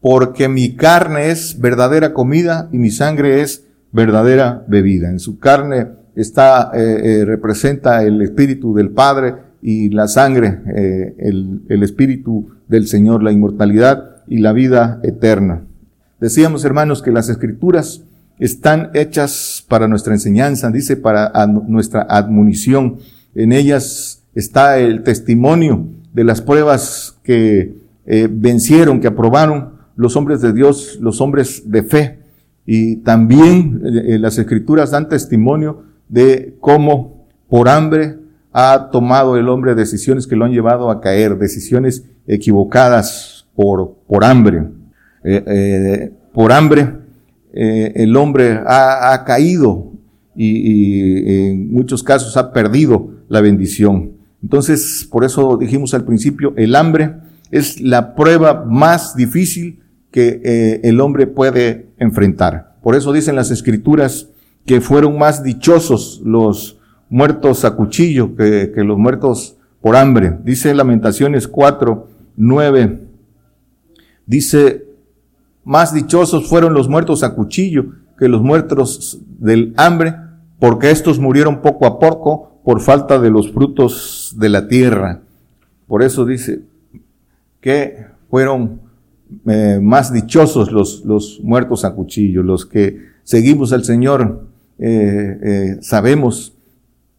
porque 0.00 0.48
mi 0.48 0.76
carne 0.76 1.30
es 1.30 1.58
verdadera 1.60 2.12
comida 2.12 2.68
y 2.72 2.78
mi 2.78 2.90
sangre 2.90 3.42
es 3.42 3.64
verdadera 3.92 4.64
bebida. 4.68 5.08
En 5.10 5.18
su 5.18 5.38
carne 5.38 5.88
está, 6.14 6.70
eh, 6.74 7.00
eh, 7.20 7.24
representa 7.24 8.02
el 8.02 8.20
espíritu 8.22 8.74
del 8.74 8.90
Padre 8.90 9.34
y 9.62 9.90
la 9.90 10.08
sangre, 10.08 10.60
eh, 10.74 11.14
el, 11.18 11.82
espíritu 11.82 12.50
del 12.68 12.86
Señor, 12.86 13.22
la 13.22 13.32
inmortalidad 13.32 14.22
y 14.28 14.38
la 14.38 14.52
vida 14.52 15.00
eterna. 15.02 15.62
Decíamos, 16.20 16.64
hermanos, 16.64 17.02
que 17.02 17.10
las 17.10 17.28
escrituras 17.28 18.02
están 18.38 18.90
hechas 18.94 19.64
para 19.68 19.88
nuestra 19.88 20.14
enseñanza, 20.14 20.70
dice, 20.70 20.96
para 20.96 21.32
nuestra 21.46 22.06
admonición. 22.08 22.96
En 23.34 23.52
ellas 23.52 24.22
está 24.34 24.78
el 24.78 25.02
testimonio 25.02 25.86
de 26.12 26.24
las 26.24 26.42
pruebas 26.42 27.16
que 27.22 27.74
vencieron, 28.06 29.00
que 29.00 29.08
aprobaron 29.08 29.75
los 29.96 30.14
hombres 30.14 30.40
de 30.40 30.52
Dios, 30.52 30.98
los 31.00 31.20
hombres 31.20 31.70
de 31.70 31.82
fe. 31.82 32.18
Y 32.66 32.96
también 32.96 33.82
eh, 33.84 34.14
eh, 34.14 34.18
las 34.18 34.38
escrituras 34.38 34.90
dan 34.90 35.08
testimonio 35.08 35.82
de 36.08 36.56
cómo 36.60 37.26
por 37.48 37.68
hambre 37.68 38.16
ha 38.52 38.90
tomado 38.90 39.36
el 39.36 39.48
hombre 39.48 39.74
decisiones 39.74 40.26
que 40.26 40.36
lo 40.36 40.44
han 40.44 40.52
llevado 40.52 40.90
a 40.90 41.00
caer, 41.00 41.38
decisiones 41.38 42.04
equivocadas 42.26 43.46
por, 43.54 43.96
por 44.06 44.24
hambre. 44.24 44.64
Eh, 45.24 46.12
por 46.32 46.52
hambre, 46.52 46.92
el 47.52 48.14
hombre 48.16 48.60
ha, 48.66 49.24
caído 49.26 49.92
y, 50.34 51.48
en 51.48 51.72
muchos 51.72 52.02
casos 52.02 52.36
ha 52.36 52.52
perdido 52.52 53.10
la 53.28 53.40
bendición. 53.40 54.12
Entonces, 54.42 55.08
por 55.10 55.24
eso 55.24 55.56
dijimos 55.56 55.94
al 55.94 56.04
principio, 56.04 56.52
el 56.56 56.76
hambre 56.76 57.14
es 57.50 57.80
la 57.80 58.14
prueba 58.14 58.64
más 58.66 59.16
difícil 59.16 59.80
que 60.16 60.80
el 60.82 60.98
hombre 61.02 61.26
puede 61.26 61.90
enfrentar. 61.98 62.78
Por 62.82 62.94
eso 62.94 63.12
dicen 63.12 63.36
las 63.36 63.50
escrituras 63.50 64.30
que 64.64 64.80
fueron 64.80 65.18
más 65.18 65.42
dichosos 65.42 66.22
los 66.24 66.78
muertos 67.10 67.66
a 67.66 67.76
cuchillo 67.76 68.34
que, 68.34 68.72
que 68.74 68.82
los 68.82 68.96
muertos 68.96 69.58
por 69.82 69.94
hambre. 69.94 70.38
Dice 70.42 70.72
Lamentaciones 70.72 71.46
4, 71.46 72.08
9, 72.34 73.00
dice, 74.24 74.86
más 75.64 75.92
dichosos 75.92 76.48
fueron 76.48 76.72
los 76.72 76.88
muertos 76.88 77.22
a 77.22 77.34
cuchillo 77.34 77.84
que 78.18 78.30
los 78.30 78.40
muertos 78.40 79.20
del 79.38 79.74
hambre, 79.76 80.16
porque 80.58 80.92
estos 80.92 81.18
murieron 81.18 81.60
poco 81.60 81.84
a 81.84 81.98
poco 81.98 82.58
por 82.64 82.80
falta 82.80 83.18
de 83.18 83.28
los 83.28 83.52
frutos 83.52 84.34
de 84.38 84.48
la 84.48 84.66
tierra. 84.66 85.20
Por 85.86 86.02
eso 86.02 86.24
dice 86.24 86.62
que 87.60 88.06
fueron 88.30 88.85
eh, 89.46 89.80
más 89.82 90.12
dichosos 90.12 90.72
los, 90.72 91.04
los 91.04 91.40
muertos 91.42 91.84
a 91.84 91.94
cuchillo, 91.94 92.42
los 92.42 92.66
que 92.66 92.98
seguimos 93.22 93.72
al 93.72 93.84
Señor, 93.84 94.46
eh, 94.78 95.38
eh, 95.42 95.78
sabemos 95.80 96.54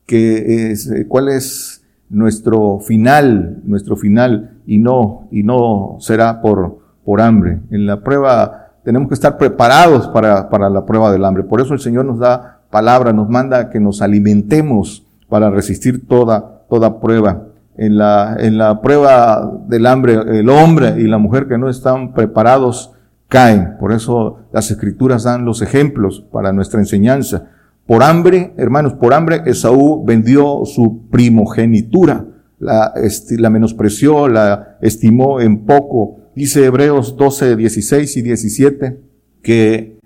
que 0.05 0.71
es, 0.71 0.89
cuál 1.07 1.29
es 1.29 1.83
nuestro 2.09 2.79
final, 2.79 3.61
nuestro 3.65 3.97
final, 3.97 4.57
y 4.65 4.77
no, 4.77 5.27
y 5.31 5.43
no 5.43 5.97
será 5.99 6.41
por, 6.41 6.79
por 7.03 7.21
hambre. 7.21 7.59
En 7.71 7.85
la 7.85 8.01
prueba 8.01 8.71
tenemos 8.83 9.09
que 9.09 9.15
estar 9.15 9.37
preparados 9.37 10.07
para, 10.07 10.49
para 10.49 10.69
la 10.69 10.85
prueba 10.85 11.11
del 11.11 11.25
hambre. 11.25 11.43
Por 11.43 11.59
eso 11.59 11.73
el 11.73 11.79
Señor 11.79 12.05
nos 12.05 12.19
da 12.19 12.61
palabra, 12.69 13.11
nos 13.11 13.29
manda 13.29 13.69
que 13.69 13.79
nos 13.79 14.01
alimentemos 14.01 15.05
para 15.27 15.49
resistir 15.49 16.07
toda, 16.07 16.61
toda 16.69 16.99
prueba. 16.99 17.43
En 17.77 17.97
la, 17.97 18.35
en 18.39 18.57
la 18.57 18.81
prueba 18.81 19.51
del 19.67 19.85
hambre, 19.85 20.13
el 20.39 20.49
hombre 20.49 20.95
y 20.99 21.03
la 21.03 21.19
mujer 21.19 21.47
que 21.47 21.57
no 21.57 21.69
están 21.69 22.13
preparados 22.13 22.93
caen. 23.27 23.77
Por 23.79 23.93
eso 23.93 24.39
las 24.51 24.71
escrituras 24.71 25.23
dan 25.23 25.45
los 25.45 25.61
ejemplos 25.61 26.25
para 26.31 26.51
nuestra 26.51 26.79
enseñanza. 26.79 27.49
Por 27.85 28.03
hambre, 28.03 28.53
hermanos, 28.57 28.93
por 28.93 29.13
hambre, 29.13 29.43
Esaú 29.45 30.03
vendió 30.05 30.65
su 30.65 31.07
primogenitura. 31.09 32.25
La, 32.59 32.93
la 33.37 33.49
menospreció, 33.51 34.27
la 34.27 34.77
estimó 34.81 35.39
en 35.39 35.65
poco 35.65 36.17
Dice 36.37 36.65
Hebreos 36.65 37.17
12, 37.17 37.55
16 37.55 38.15
y 38.17 38.21
17 38.21 38.99
que 39.41 39.97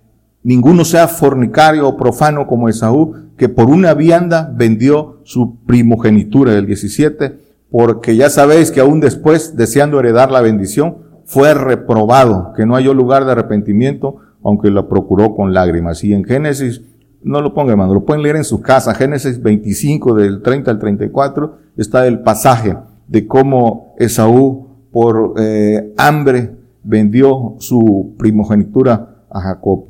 ninguno 0.44 0.86
sea 0.86 1.10
fornicario 1.10 1.86
o 1.86 1.98
profano 1.98 2.48
como 2.48 2.70
Esaú, 2.70 3.16
que 3.36 3.50
por 3.50 3.70
una 3.70 3.94
vianda 3.96 4.50
vendió 4.56 5.20
su 5.26 5.58
primogenitura, 5.66 6.54
el 6.54 6.68
17, 6.68 7.38
porque 7.72 8.18
ya 8.18 8.30
sabéis 8.30 8.70
que 8.70 8.82
aún 8.82 9.00
después, 9.00 9.56
deseando 9.56 10.00
heredar 10.00 10.30
la 10.30 10.42
bendición, 10.42 10.98
fue 11.26 11.54
reprobado, 11.54 12.52
que 12.56 12.66
no 12.66 12.76
halló 12.76 12.94
lugar 12.94 13.24
de 13.24 13.32
arrepentimiento, 13.32 14.18
aunque 14.44 14.70
lo 14.70 14.90
procuró 14.90 15.34
con 15.34 15.54
lágrimas. 15.54 16.04
Y 16.04 16.14
en 16.14 16.26
Génesis, 16.26 16.82
no 17.24 17.40
lo 17.42 17.54
ponga 17.54 17.72
hermano, 17.72 17.94
lo 17.94 18.06
pueden 18.06 18.24
leer 18.24 18.36
en 18.36 18.44
su 18.44 18.62
casa, 18.62 18.94
Génesis 18.94 19.42
25 19.42 20.16
del 20.16 20.42
30 20.42 20.70
al 20.70 20.80
34, 20.80 21.58
está 21.78 22.06
el 22.08 22.20
pasaje 22.20 22.76
de 23.08 23.26
cómo 23.26 23.96
Esaú 23.98 24.68
por 24.92 25.36
eh, 25.38 25.94
hambre 25.98 26.52
vendió 26.84 27.56
su 27.60 28.16
primogenitura 28.18 29.24
a 29.30 29.40
Jacob. 29.40 29.86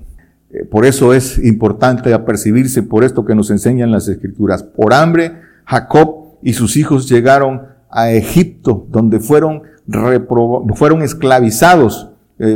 Eh, 0.51 0.65
por 0.65 0.85
eso 0.85 1.13
es 1.13 1.39
importante 1.43 2.13
apercibirse 2.13 2.83
por 2.83 3.03
esto 3.03 3.25
que 3.25 3.33
nos 3.33 3.49
enseñan 3.49 3.89
las 3.89 4.07
escrituras. 4.07 4.61
Por 4.61 4.93
hambre, 4.93 5.33
Jacob 5.65 6.20
y 6.41 6.53
sus 6.53 6.77
hijos 6.77 7.09
llegaron 7.09 7.63
a 7.89 8.11
Egipto, 8.11 8.87
donde 8.89 9.19
fueron, 9.19 9.63
fueron 10.75 11.01
esclavizados 11.01 12.09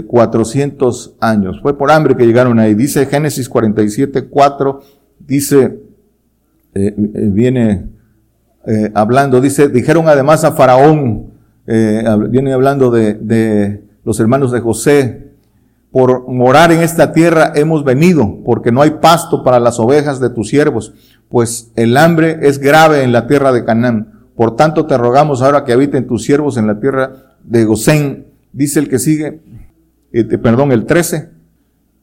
400 0.08 1.08
eh, 1.08 1.18
años. 1.20 1.60
Fue 1.62 1.78
por 1.78 1.92
hambre 1.92 2.16
que 2.16 2.26
llegaron 2.26 2.58
ahí. 2.60 2.74
Dice 2.74 3.06
Génesis 3.06 3.48
47, 3.50 4.28
4, 4.28 4.80
dice, 5.20 5.80
viene 6.74 7.88
hablando, 8.94 9.42
dice, 9.42 9.70
dijeron 9.70 10.08
además 10.08 10.44
a 10.44 10.54
Faraón, 10.54 11.36
eh, 11.68 12.04
viene 12.30 12.54
hablando 12.54 12.92
de, 12.92 13.16
de 13.16 13.84
los 14.04 14.20
hermanos 14.20 14.52
de 14.52 14.60
José, 14.60 15.26
por 15.92 16.28
morar 16.28 16.72
en 16.72 16.82
esta 16.82 17.14
tierra 17.14 17.54
hemos 17.56 17.84
venido, 17.84 18.40
porque 18.44 18.72
no 18.72 18.82
hay 18.82 18.92
pasto 19.02 19.44
para 19.44 19.60
las 19.60 19.80
ovejas 19.80 20.20
de 20.20 20.30
tus 20.30 20.50
siervos, 20.50 20.94
pues 21.30 21.72
el 21.76 21.98
hambre 21.98 22.40
es 22.42 22.60
grave 22.60 23.04
en 23.04 23.12
la 23.12 23.28
tierra 23.28 23.52
de 23.52 23.66
Canaán. 23.66 24.30
Por 24.36 24.56
tanto 24.56 24.86
te 24.86 24.98
rogamos 24.98 25.42
ahora 25.42 25.64
que 25.64 25.74
habiten 25.74 26.08
tus 26.08 26.24
siervos 26.24 26.58
en 26.58 26.68
la 26.68 26.80
tierra 26.80 27.36
de 27.44 27.66
Gosén. 27.66 28.28
Dice 28.52 28.80
el 28.80 28.90
que 28.90 29.00
sigue, 29.00 29.42
eh, 30.12 30.24
perdón, 30.38 30.72
el 30.72 30.86
13, 30.86 31.30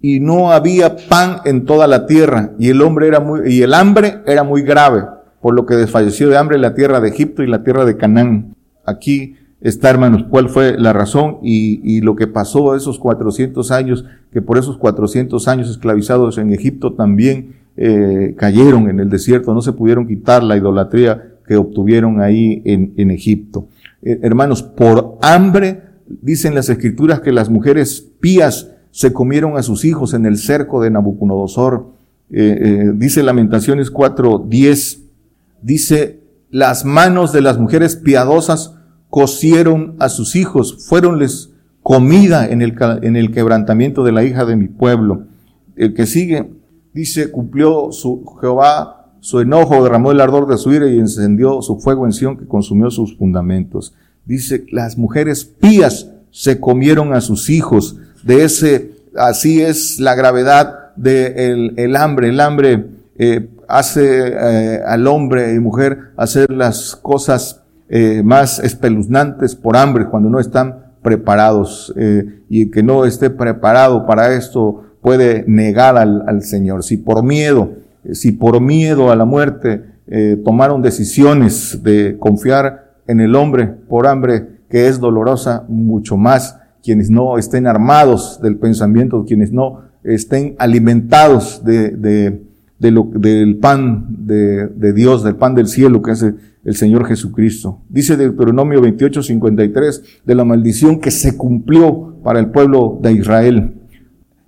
y 0.00 0.18
no 0.20 0.50
había 0.50 0.96
pan 1.08 1.36
en 1.44 1.64
toda 1.64 1.86
la 1.86 2.06
tierra 2.06 2.50
y 2.58 2.68
el 2.68 2.82
hombre 2.82 3.06
era 3.06 3.20
muy, 3.20 3.52
y 3.52 3.62
el 3.62 3.72
hambre 3.72 4.20
era 4.26 4.42
muy 4.42 4.62
grave, 4.62 5.04
por 5.40 5.54
lo 5.54 5.64
que 5.64 5.76
desfalleció 5.76 6.28
de 6.28 6.36
hambre 6.36 6.58
la 6.58 6.74
tierra 6.74 7.00
de 7.00 7.08
Egipto 7.08 7.42
y 7.42 7.46
la 7.46 7.62
tierra 7.62 7.84
de 7.84 7.96
Canaán. 7.96 8.56
Aquí 8.84 9.36
está, 9.60 9.90
hermanos, 9.90 10.24
cuál 10.28 10.48
fue 10.48 10.76
la 10.76 10.92
razón 10.92 11.38
y, 11.42 11.80
y 11.84 12.00
lo 12.00 12.16
que 12.16 12.26
pasó 12.26 12.74
esos 12.74 12.98
400 12.98 13.70
años, 13.70 14.04
que 14.32 14.42
por 14.42 14.58
esos 14.58 14.76
400 14.76 15.46
años 15.46 15.70
esclavizados 15.70 16.36
en 16.38 16.52
Egipto 16.52 16.94
también 16.94 17.61
eh, 17.76 18.34
cayeron 18.36 18.88
en 18.88 19.00
el 19.00 19.10
desierto, 19.10 19.54
no 19.54 19.62
se 19.62 19.72
pudieron 19.72 20.06
quitar 20.06 20.42
la 20.42 20.56
idolatría 20.56 21.36
que 21.46 21.56
obtuvieron 21.56 22.20
ahí 22.20 22.62
en, 22.64 22.94
en 22.96 23.10
Egipto. 23.10 23.68
Eh, 24.02 24.18
hermanos, 24.22 24.62
por 24.62 25.18
hambre, 25.22 25.82
dicen 26.06 26.54
las 26.54 26.68
escrituras 26.68 27.20
que 27.20 27.32
las 27.32 27.48
mujeres 27.48 28.08
pías 28.20 28.70
se 28.90 29.12
comieron 29.12 29.56
a 29.56 29.62
sus 29.62 29.84
hijos 29.84 30.14
en 30.14 30.26
el 30.26 30.38
cerco 30.38 30.82
de 30.82 30.90
Nabucodonosor. 30.90 31.86
Eh, 32.30 32.58
eh, 32.60 32.92
dice 32.94 33.22
Lamentaciones 33.22 33.90
4:10, 33.90 35.00
dice, 35.62 36.20
las 36.50 36.84
manos 36.84 37.32
de 37.32 37.40
las 37.40 37.58
mujeres 37.58 37.96
piadosas 37.96 38.74
cosieron 39.08 39.96
a 39.98 40.08
sus 40.08 40.36
hijos, 40.36 40.86
fueronles 40.86 41.52
comida 41.82 42.48
en 42.48 42.62
el, 42.62 42.74
en 43.02 43.16
el 43.16 43.32
quebrantamiento 43.32 44.04
de 44.04 44.12
la 44.12 44.24
hija 44.24 44.44
de 44.44 44.56
mi 44.56 44.68
pueblo. 44.68 45.24
El 45.76 45.94
que 45.94 46.06
sigue, 46.06 46.50
dice, 46.92 47.30
cumplió 47.30 47.92
su 47.92 48.24
Jehová 48.40 49.02
su 49.22 49.38
enojo, 49.38 49.84
derramó 49.84 50.10
el 50.10 50.20
ardor 50.20 50.48
de 50.48 50.58
su 50.58 50.72
ira 50.72 50.88
y 50.88 50.98
encendió 50.98 51.62
su 51.62 51.78
fuego 51.78 52.06
en 52.06 52.12
Sion 52.12 52.36
que 52.36 52.46
consumió 52.46 52.90
sus 52.90 53.16
fundamentos. 53.16 53.94
Dice, 54.24 54.66
las 54.72 54.98
mujeres 54.98 55.44
pías 55.44 56.10
se 56.32 56.58
comieron 56.58 57.14
a 57.14 57.20
sus 57.20 57.48
hijos, 57.48 57.96
de 58.24 58.44
ese, 58.44 58.90
así 59.16 59.62
es 59.62 60.00
la 60.00 60.16
gravedad 60.16 60.94
del 60.96 61.74
de 61.76 61.84
el 61.84 61.96
hambre. 61.96 62.28
El 62.30 62.40
hambre 62.40 62.86
eh, 63.16 63.48
hace 63.68 64.32
eh, 64.34 64.80
al 64.84 65.06
hombre 65.06 65.54
y 65.54 65.60
mujer 65.60 65.98
hacer 66.16 66.50
las 66.50 66.96
cosas 66.96 67.60
eh, 67.88 68.22
más 68.24 68.58
espeluznantes 68.58 69.54
por 69.54 69.76
hambre 69.76 70.06
cuando 70.06 70.30
no 70.30 70.40
están 70.40 70.86
preparados 71.02 71.92
y 72.48 72.70
que 72.70 72.82
no 72.84 73.04
esté 73.04 73.28
preparado 73.28 74.06
para 74.06 74.34
esto 74.34 74.84
puede 75.02 75.44
negar 75.46 75.98
al, 75.98 76.24
al 76.26 76.42
Señor. 76.42 76.82
Si 76.82 76.96
por 76.96 77.22
miedo, 77.22 77.72
si 78.12 78.32
por 78.32 78.60
miedo 78.62 79.10
a 79.10 79.16
la 79.16 79.26
muerte 79.26 79.92
tomaron 80.44 80.82
decisiones 80.82 81.82
de 81.82 82.16
confiar 82.18 82.92
en 83.06 83.20
el 83.20 83.34
hombre 83.34 83.66
por 83.66 84.06
hambre 84.06 84.62
que 84.68 84.88
es 84.88 84.98
dolorosa, 84.98 85.64
mucho 85.68 86.16
más 86.16 86.58
quienes 86.82 87.10
no 87.10 87.38
estén 87.38 87.66
armados 87.66 88.40
del 88.42 88.56
pensamiento, 88.56 89.24
quienes 89.24 89.52
no 89.52 89.82
estén 90.02 90.56
alimentados 90.58 91.62
de, 91.64 91.90
de, 91.90 92.42
de 92.78 92.90
lo, 92.90 93.04
del 93.14 93.58
pan 93.58 94.06
de, 94.08 94.68
de, 94.68 94.92
Dios, 94.92 95.22
del 95.22 95.36
pan 95.36 95.54
del 95.54 95.68
cielo 95.68 96.02
que 96.02 96.12
es 96.12 96.22
el, 96.22 96.74
Señor 96.74 97.06
Jesucristo. 97.06 97.82
Dice 97.88 98.16
Deuteronomio 98.16 98.80
28, 98.80 99.22
53, 99.22 100.02
de 100.24 100.34
la 100.34 100.44
maldición 100.44 101.00
que 101.00 101.10
se 101.10 101.36
cumplió 101.36 102.16
para 102.22 102.38
el 102.40 102.50
pueblo 102.50 102.98
de 103.02 103.12
Israel. 103.12 103.81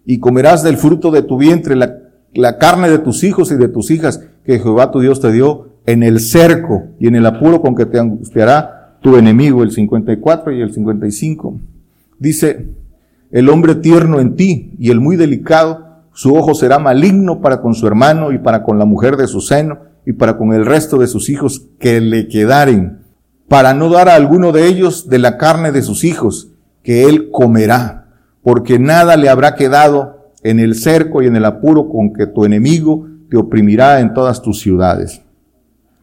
Y 0.04 0.18
comerás 0.18 0.62
del 0.62 0.76
fruto 0.76 1.10
de 1.10 1.22
tu 1.22 1.38
vientre 1.38 1.76
la, 1.76 2.58
carne 2.58 2.90
de 2.90 2.98
tus 2.98 3.24
hijos 3.24 3.50
y 3.52 3.56
de 3.56 3.68
tus 3.68 3.90
hijas 3.90 4.20
que 4.44 4.58
Jehová 4.58 4.90
tu 4.90 5.00
Dios 5.00 5.20
te 5.20 5.32
dio 5.32 5.68
en 5.86 6.02
el 6.02 6.20
cerco 6.20 6.84
y 6.98 7.06
en 7.06 7.14
el 7.14 7.26
apuro 7.26 7.60
con 7.60 7.74
que 7.74 7.86
te 7.86 7.98
angustiará 7.98 8.98
tu 9.00 9.16
enemigo, 9.16 9.62
el 9.62 9.70
54 9.70 10.52
y 10.52 10.62
el 10.62 10.72
55. 10.72 11.60
Dice, 12.18 12.68
el 13.30 13.48
hombre 13.48 13.74
tierno 13.74 14.20
en 14.20 14.36
ti 14.36 14.74
y 14.78 14.90
el 14.90 15.00
muy 15.00 15.16
delicado, 15.16 15.84
su 16.12 16.34
ojo 16.34 16.54
será 16.54 16.78
maligno 16.78 17.40
para 17.40 17.60
con 17.60 17.74
su 17.74 17.86
hermano 17.86 18.32
y 18.32 18.38
para 18.38 18.62
con 18.62 18.78
la 18.78 18.84
mujer 18.84 19.16
de 19.16 19.26
su 19.26 19.40
seno 19.40 19.78
y 20.06 20.12
para 20.12 20.36
con 20.36 20.52
el 20.52 20.64
resto 20.64 20.98
de 20.98 21.06
sus 21.06 21.28
hijos 21.28 21.66
que 21.78 22.00
le 22.00 22.28
quedaren, 22.28 23.00
para 23.48 23.74
no 23.74 23.88
dar 23.88 24.08
a 24.08 24.14
alguno 24.14 24.52
de 24.52 24.66
ellos 24.66 25.08
de 25.08 25.18
la 25.18 25.36
carne 25.36 25.72
de 25.72 25.82
sus 25.82 26.04
hijos, 26.04 26.52
que 26.82 27.04
él 27.04 27.30
comerá, 27.30 28.03
porque 28.44 28.78
nada 28.78 29.16
le 29.16 29.28
habrá 29.28 29.56
quedado 29.56 30.30
en 30.44 30.60
el 30.60 30.76
cerco 30.76 31.22
y 31.22 31.26
en 31.26 31.34
el 31.34 31.44
apuro 31.44 31.88
con 31.88 32.12
que 32.12 32.28
tu 32.28 32.44
enemigo 32.44 33.08
te 33.28 33.36
oprimirá 33.36 33.98
en 33.98 34.14
todas 34.14 34.40
tus 34.40 34.60
ciudades. 34.60 35.22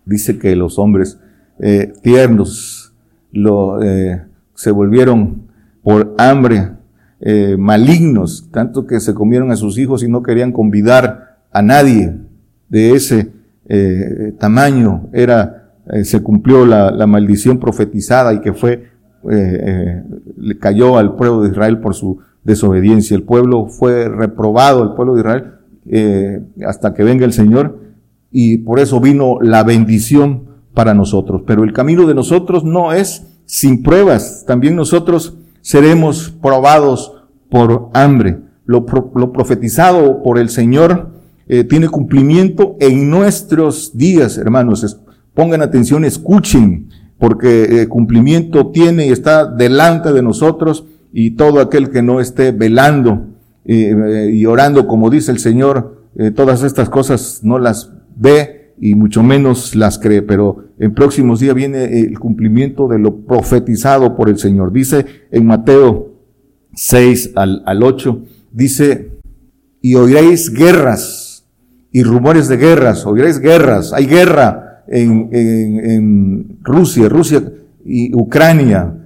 Dice 0.06 0.38
que 0.38 0.56
los 0.58 0.78
hombres 0.78 1.20
eh, 1.60 1.94
tiernos 2.02 2.94
lo, 3.32 3.82
eh, 3.82 4.26
se 4.56 4.72
volvieron 4.72 5.44
por 5.84 6.16
hambre, 6.18 6.72
eh, 7.20 7.56
malignos, 7.58 8.50
tanto 8.52 8.86
que 8.86 9.00
se 9.00 9.14
comieron 9.14 9.52
a 9.52 9.56
sus 9.56 9.78
hijos 9.78 10.04
y 10.04 10.10
no 10.10 10.24
querían 10.24 10.52
convidar 10.52 11.38
a 11.52 11.62
nadie 11.62 12.16
de 12.70 12.96
ese 12.96 13.32
eh, 13.68 14.34
tamaño. 14.40 15.10
Era, 15.14 15.74
eh, 15.92 16.04
se 16.04 16.22
cumplió 16.22 16.66
la, 16.66 16.92
la, 16.92 17.08
maldición 17.08 17.60
profetizada 17.60 18.34
y 18.34 18.42
que 18.42 18.54
fue, 18.54 18.90
le 19.24 20.58
cayó 20.58 20.98
al 20.98 21.16
pueblo 21.16 21.44
de 21.44 21.50
Israel 21.50 21.80
por 21.80 21.94
su 21.94 22.20
desobediencia. 22.44 23.16
El 23.16 23.24
pueblo 23.24 23.68
fue 23.68 24.10
reprobado, 24.10 24.84
el 24.84 24.94
pueblo 24.94 25.16
de 25.16 25.22
Israel, 25.22 26.44
hasta 26.66 26.94
que 26.94 27.04
venga 27.04 27.26
el 27.26 27.34
Señor, 27.34 27.80
y 28.32 28.60
por 28.60 28.80
eso 28.80 29.00
vino 29.00 29.38
la 29.42 29.64
bendición 29.64 30.46
para 30.74 30.94
nosotros. 30.94 31.44
Pero 31.46 31.64
el 31.64 31.74
camino 31.74 32.08
de 32.08 32.16
nosotros 32.16 32.64
no 32.64 32.94
es 32.94 33.28
sin 33.46 33.84
pruebas. 33.84 34.46
También 34.48 34.76
nosotros 34.76 35.38
seremos 35.62 36.30
probados 36.42 37.14
por 37.50 37.90
hambre. 37.94 38.40
Lo, 38.66 38.86
lo 39.16 39.32
profetizado 39.34 40.24
por 40.24 40.38
el 40.38 40.50
Señor 40.50 41.10
eh, 41.48 41.66
tiene 41.66 41.90
cumplimiento 41.90 42.78
en 42.80 43.10
nuestros 43.10 43.98
días, 43.98 44.38
hermanos. 44.38 44.98
pongan 45.34 45.62
atención, 45.62 46.06
escuchen, 46.06 46.90
porque 47.20 47.82
eh, 47.82 47.88
cumplimiento 47.88 48.72
tiene 48.72 49.08
y 49.08 49.10
está 49.10 49.46
delante 49.46 50.14
de 50.14 50.22
nosotros 50.24 50.86
y 51.14 51.32
todo 51.32 51.60
aquel 51.60 51.90
que 51.90 52.02
no 52.02 52.20
esté 52.20 52.52
velando 52.52 53.28
eh, 53.66 54.30
y 54.34 54.46
orando, 54.46 54.88
como 54.88 55.10
dice 55.10 55.32
el 55.32 55.40
Señor, 55.40 56.02
todas 56.36 56.64
estas 56.64 56.90
cosas 56.90 57.40
no 57.42 57.58
las 57.58 57.94
ve 58.18 58.74
y 58.80 58.96
mucho 58.96 59.24
menos 59.24 59.76
las 59.76 60.00
cree, 60.00 60.24
pero 60.24 60.66
en 60.80 60.94
próximos 60.94 61.40
días 61.40 61.54
viene 61.54 62.02
el 62.02 62.20
cumplimiento 62.20 62.88
de 62.88 62.98
lo 62.98 63.16
profetizado 63.16 64.18
por 64.18 64.28
el 64.28 64.40
Señor. 64.40 64.74
Dice 64.74 65.06
en 65.32 65.46
Mateo 65.46 66.16
6 66.74 67.34
al, 67.36 67.62
al 67.66 67.84
8, 67.84 68.24
dice, 68.52 69.12
y 69.82 69.96
oiréis 69.96 70.52
guerras 70.52 71.46
y 71.92 72.04
rumores 72.04 72.48
de 72.48 72.58
guerras, 72.58 73.06
oiréis 73.06 73.40
guerras, 73.40 73.94
hay 73.94 74.08
guerra 74.08 74.84
en, 74.88 75.30
en 75.32 76.58
Rusia, 76.64 77.08
Rusia 77.08 77.44
y 77.86 78.16
Ucrania, 78.16 79.01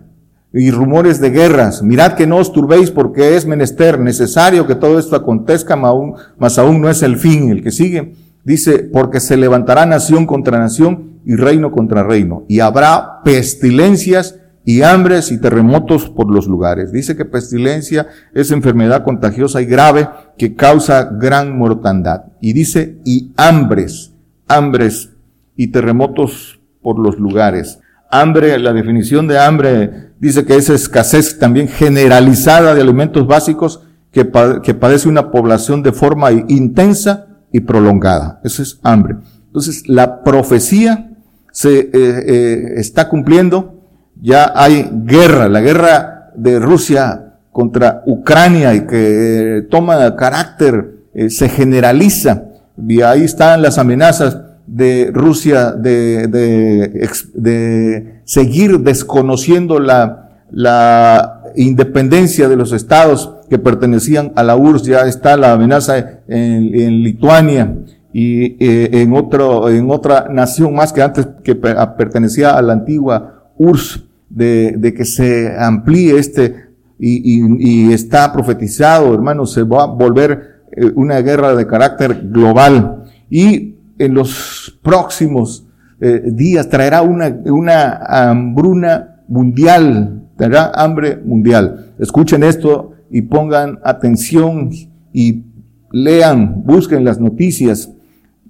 y 0.56 0.72
rumores 0.72 1.20
de 1.20 1.32
guerras. 1.32 1.84
Mirad 1.84 2.13
que 2.13 2.28
no 2.28 2.38
os 2.38 2.54
turbéis 2.54 2.89
porque 2.89 3.36
es 3.36 3.46
menester 3.46 4.00
necesario 4.00 4.65
que 4.65 4.76
todo 4.76 4.98
esto 4.98 5.15
acontezca, 5.15 5.74
aún, 5.74 6.15
mas 6.38 6.58
aún 6.58 6.82
no 6.82 6.89
es 6.89 7.04
el 7.04 7.18
fin. 7.18 7.50
El 7.50 7.62
que 7.62 7.72
sigue 7.72 8.13
dice, 8.46 8.80
porque 8.80 9.20
se 9.20 9.36
levantará 9.36 9.86
nación 9.86 10.26
contra 10.26 10.58
nación 10.58 11.20
y 11.26 11.36
reino 11.36 11.72
contra 11.72 12.04
reino, 12.04 12.46
y 12.48 12.60
habrá 12.60 13.24
pestilencias 13.24 14.39
y 14.63 14.84
hambres 14.84 15.32
y 15.32 15.39
terremotos 15.39 16.10
por 16.10 16.32
los 16.32 16.48
lugares. 16.48 16.91
Dice 16.91 17.15
que 17.15 17.26
pestilencia 17.26 18.08
es 18.34 18.52
enfermedad 18.52 19.04
contagiosa 19.04 19.62
y 19.62 19.65
grave 19.65 20.08
que 20.38 20.56
causa 20.56 21.10
gran 21.12 21.58
mortandad. 21.58 22.26
Y 22.41 22.54
dice, 22.54 23.00
y 23.04 23.34
hambres, 23.38 24.13
hambres 24.48 25.12
y 25.56 25.68
terremotos 25.68 26.60
por 26.82 27.00
los 27.00 27.20
lugares. 27.20 27.80
Hambre, 28.10 28.58
la 28.60 28.74
definición 28.74 29.28
de 29.28 29.39
hambre 29.39 30.13
dice 30.19 30.45
que 30.45 30.56
es 30.56 30.69
escasez 30.69 31.39
también 31.39 31.67
generalizada 31.67 32.73
de 32.75 32.82
alimentos 32.82 33.28
básicos 33.28 33.82
que, 34.12 34.32
que 34.63 34.73
padece 34.73 35.10
una 35.10 35.32
población 35.32 35.84
de 35.84 35.91
forma 35.91 36.32
intensa 36.32 37.28
y 37.51 37.62
prolongada. 37.62 38.39
Eso 38.43 38.62
es 38.62 38.80
hambre. 38.84 39.17
Entonces, 39.47 39.88
la 39.88 40.23
profecía 40.23 41.12
se 41.51 41.80
eh, 41.80 41.89
eh, 41.93 42.73
está 42.75 43.08
cumpliendo, 43.08 43.82
ya 44.21 44.51
hay 44.54 44.89
guerra, 45.06 45.47
la 45.47 45.62
guerra 45.62 46.32
de 46.36 46.60
Rusia 46.60 47.36
contra 47.51 48.04
Ucrania 48.06 48.73
y 48.73 48.86
que 48.86 49.60
eh, 49.60 49.62
toma 49.62 50.13
carácter, 50.17 51.06
se 51.30 51.47
generaliza, 51.47 52.43
y 52.78 53.01
ahí 53.01 53.23
están 53.23 53.62
las 53.62 53.78
amenazas 53.78 54.38
de 54.67 55.12
Rusia 55.13 55.71
de, 55.71 56.28
de, 56.28 57.10
de 57.34 58.21
seguir 58.25 58.80
desconociendo 58.80 59.80
la, 59.80 60.43
la 60.51 61.43
independencia 61.56 62.49
de 62.49 62.56
los 62.56 62.71
estados 62.71 63.34
que 63.49 63.60
pertenecían 63.60 64.32
a 64.36 64.43
la 64.43 64.56
URSS, 64.56 64.84
ya 64.86 65.01
está 65.01 65.38
la 65.38 65.54
amenaza 65.54 65.97
en, 66.28 66.75
en 66.75 67.04
Lituania, 67.04 67.75
y 68.17 68.56
eh, 68.65 69.01
en 69.01 69.13
otro, 69.13 69.69
en 69.69 69.91
otra 69.91 70.28
nación 70.30 70.73
más 70.73 70.93
que 70.93 71.01
antes 71.01 71.28
que 71.43 71.54
pertenecía 71.54 72.51
a 72.58 72.62
la 72.62 72.71
antigua 72.71 73.49
URSS, 73.58 74.06
de, 74.30 74.75
de 74.78 74.93
que 74.93 75.04
se 75.04 75.54
amplíe 75.58 76.17
este 76.17 76.65
y, 76.97 77.91
está 77.91 78.32
profetizado, 78.32 79.13
hermanos, 79.13 79.51
se 79.51 79.63
va 79.63 79.84
a 79.84 79.88
volver 79.88 80.62
eh, 80.71 80.91
una 80.95 81.19
guerra 81.19 81.56
de 81.56 81.67
carácter 81.67 82.30
global. 82.30 83.04
Y 83.30 83.74
en 83.97 84.13
los 84.13 84.77
próximos 84.81 85.65
eh, 85.99 86.21
días 86.25 86.69
traerá 86.69 87.01
una, 87.01 87.27
una 87.45 87.97
hambruna 88.08 89.21
mundial, 89.27 90.29
traerá 90.38 90.71
hambre 90.75 91.17
mundial. 91.17 91.93
Escuchen 91.99 92.43
esto 92.43 92.91
y 93.10 93.21
pongan 93.21 93.79
atención 93.84 94.69
y 95.13 95.43
lean, 95.91 96.63
busquen 96.65 97.05
las 97.05 97.19
noticias, 97.19 97.91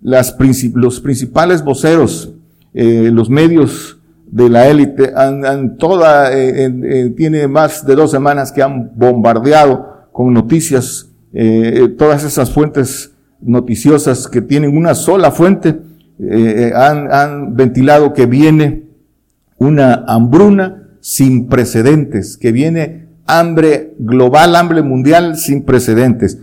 las 0.01 0.35
los 0.73 0.99
principales 0.99 1.63
voceros, 1.63 2.33
eh, 2.73 3.09
los 3.11 3.29
medios 3.29 3.99
de 4.27 4.49
la 4.49 4.67
élite, 4.67 5.13
han, 5.15 5.77
toda, 5.77 6.29
eh, 6.33 7.13
tiene 7.15 7.47
más 7.47 7.85
de 7.85 7.95
dos 7.95 8.11
semanas 8.11 8.51
que 8.51 8.61
han 8.61 8.91
bombardeado 8.95 10.09
con 10.11 10.33
noticias, 10.33 11.09
eh, 11.33 11.87
todas 11.97 12.23
esas 12.23 12.51
fuentes 12.51 13.14
noticiosas 13.41 14.27
que 14.27 14.41
tienen 14.41 14.77
una 14.77 14.95
sola 14.95 15.31
fuente, 15.31 15.79
han, 16.75 17.11
han 17.11 17.55
ventilado 17.55 18.13
que 18.13 18.25
viene 18.25 18.83
una 19.57 20.05
hambruna 20.07 20.89
sin 21.01 21.47
precedentes, 21.47 22.37
que 22.37 22.51
viene 22.51 23.09
hambre 23.27 23.95
global, 23.99 24.55
hambre 24.55 24.81
mundial 24.81 25.37
sin 25.37 25.63
precedentes. 25.63 26.39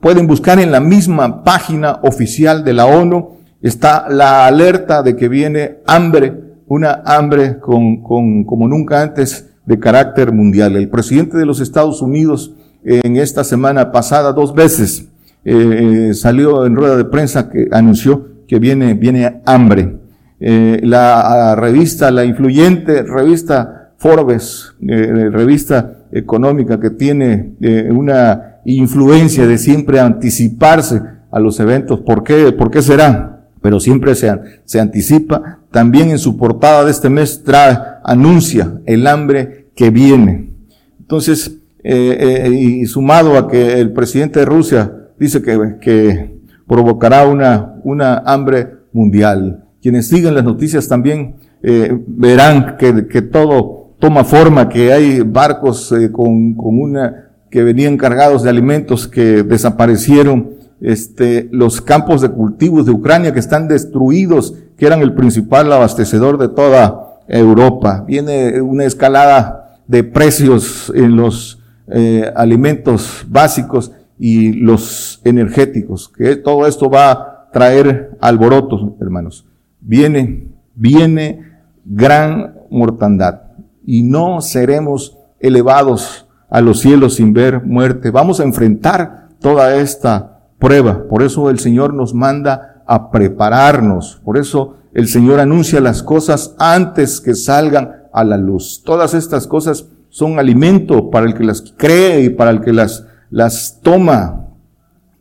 Pueden 0.00 0.26
buscar 0.26 0.58
en 0.58 0.70
la 0.70 0.80
misma 0.80 1.42
página 1.42 2.00
oficial 2.02 2.64
de 2.64 2.72
la 2.72 2.86
ONU, 2.86 3.36
está 3.62 4.08
la 4.08 4.46
alerta 4.46 5.02
de 5.02 5.16
que 5.16 5.28
viene 5.28 5.78
hambre 5.86 6.46
una 6.66 7.02
hambre 7.04 7.58
con, 7.60 8.02
con, 8.02 8.44
como 8.44 8.68
nunca 8.68 9.02
antes 9.02 9.50
de 9.64 9.78
carácter 9.78 10.32
mundial. 10.32 10.76
El 10.76 10.88
presidente 10.88 11.36
de 11.36 11.46
los 11.46 11.60
Estados 11.60 12.02
Unidos 12.02 12.54
en 12.84 13.16
esta 13.16 13.44
semana 13.44 13.90
pasada 13.92 14.32
dos 14.32 14.54
veces 14.54 15.08
eh, 15.48 16.14
salió 16.14 16.66
en 16.66 16.74
rueda 16.74 16.96
de 16.96 17.04
prensa 17.04 17.48
que 17.48 17.68
anunció 17.70 18.26
que 18.48 18.58
viene, 18.58 18.94
viene 18.94 19.40
hambre. 19.46 19.96
Eh, 20.40 20.80
la 20.82 21.54
revista, 21.56 22.10
la 22.10 22.24
influyente 22.24 23.02
revista 23.02 23.92
Forbes, 23.96 24.74
eh, 24.86 25.30
revista 25.30 26.04
económica 26.12 26.78
que 26.78 26.90
tiene 26.90 27.54
eh, 27.60 27.88
una 27.90 28.58
influencia 28.64 29.46
de 29.46 29.56
siempre 29.56 30.00
anticiparse 30.00 31.00
a 31.30 31.40
los 31.40 31.58
eventos. 31.60 32.00
¿Por 32.00 32.22
qué? 32.22 32.52
¿Por 32.52 32.70
qué 32.70 32.82
será? 32.82 33.32
pero 33.66 33.80
siempre 33.80 34.14
se, 34.14 34.32
se 34.64 34.78
anticipa. 34.78 35.58
También 35.72 36.10
en 36.10 36.18
su 36.18 36.36
portada 36.36 36.84
de 36.84 36.92
este 36.92 37.10
mes 37.10 37.42
trae, 37.42 37.76
anuncia 38.04 38.80
el 38.86 39.08
hambre 39.08 39.70
que 39.74 39.90
viene. 39.90 40.52
Entonces, 41.00 41.58
eh, 41.82 42.44
eh, 42.46 42.50
y 42.50 42.86
sumado 42.86 43.36
a 43.36 43.48
que 43.48 43.80
el 43.80 43.92
presidente 43.92 44.38
de 44.38 44.46
Rusia 44.46 44.92
dice 45.18 45.42
que, 45.42 45.76
que 45.80 46.40
provocará 46.66 47.26
una, 47.26 47.74
una 47.84 48.18
hambre 48.18 48.68
mundial. 48.92 49.64
Quienes 49.80 50.08
siguen 50.08 50.34
las 50.34 50.44
noticias 50.44 50.88
también 50.88 51.36
eh, 51.62 51.96
verán 52.06 52.76
que, 52.76 53.06
que, 53.06 53.22
todo 53.22 53.94
toma 53.98 54.24
forma, 54.24 54.68
que 54.68 54.92
hay 54.92 55.20
barcos 55.20 55.94
con, 56.12 56.54
con 56.54 56.80
una, 56.80 57.30
que 57.50 57.62
venían 57.62 57.96
cargados 57.96 58.42
de 58.42 58.50
alimentos 58.50 59.06
que 59.08 59.42
desaparecieron 59.42 60.56
este, 60.80 61.48
los 61.52 61.80
campos 61.80 62.20
de 62.20 62.28
cultivos 62.28 62.84
de 62.86 62.92
Ucrania 62.92 63.32
que 63.32 63.40
están 63.40 63.68
destruidos, 63.68 64.54
que 64.76 64.86
eran 64.86 65.00
el 65.00 65.14
principal 65.14 65.72
abastecedor 65.72 66.38
de 66.38 66.48
toda 66.48 67.20
Europa. 67.28 68.04
Viene 68.06 68.60
una 68.60 68.84
escalada 68.84 69.80
de 69.86 70.04
precios 70.04 70.92
en 70.94 71.16
los 71.16 71.62
eh, 71.88 72.30
alimentos 72.34 73.24
básicos 73.28 73.92
y 74.18 74.52
los 74.52 75.20
energéticos, 75.24 76.08
que 76.08 76.36
todo 76.36 76.66
esto 76.66 76.88
va 76.88 77.10
a 77.10 77.50
traer 77.52 78.16
alborotos, 78.20 78.80
hermanos. 79.00 79.46
Viene, 79.80 80.48
viene 80.74 81.52
gran 81.84 82.54
mortandad 82.70 83.42
y 83.84 84.02
no 84.02 84.40
seremos 84.40 85.16
elevados 85.40 86.26
a 86.50 86.60
los 86.60 86.80
cielos 86.80 87.14
sin 87.14 87.32
ver 87.32 87.64
muerte. 87.64 88.10
Vamos 88.10 88.40
a 88.40 88.44
enfrentar 88.44 89.28
toda 89.40 89.76
esta 89.76 90.40
prueba. 90.58 91.04
Por 91.08 91.22
eso 91.22 91.50
el 91.50 91.58
Señor 91.58 91.94
nos 91.94 92.14
manda 92.14 92.82
a 92.86 93.10
prepararnos. 93.10 94.20
Por 94.24 94.38
eso 94.38 94.76
el 94.94 95.08
Señor 95.08 95.40
anuncia 95.40 95.80
las 95.80 96.02
cosas 96.02 96.54
antes 96.58 97.20
que 97.20 97.34
salgan 97.34 97.92
a 98.12 98.24
la 98.24 98.36
luz. 98.36 98.82
Todas 98.84 99.14
estas 99.14 99.46
cosas 99.46 99.86
son 100.08 100.38
alimento 100.38 101.10
para 101.10 101.26
el 101.26 101.34
que 101.34 101.44
las 101.44 101.74
cree 101.76 102.22
y 102.22 102.30
para 102.30 102.50
el 102.50 102.60
que 102.60 102.72
las, 102.72 103.06
las 103.30 103.80
toma. 103.82 104.46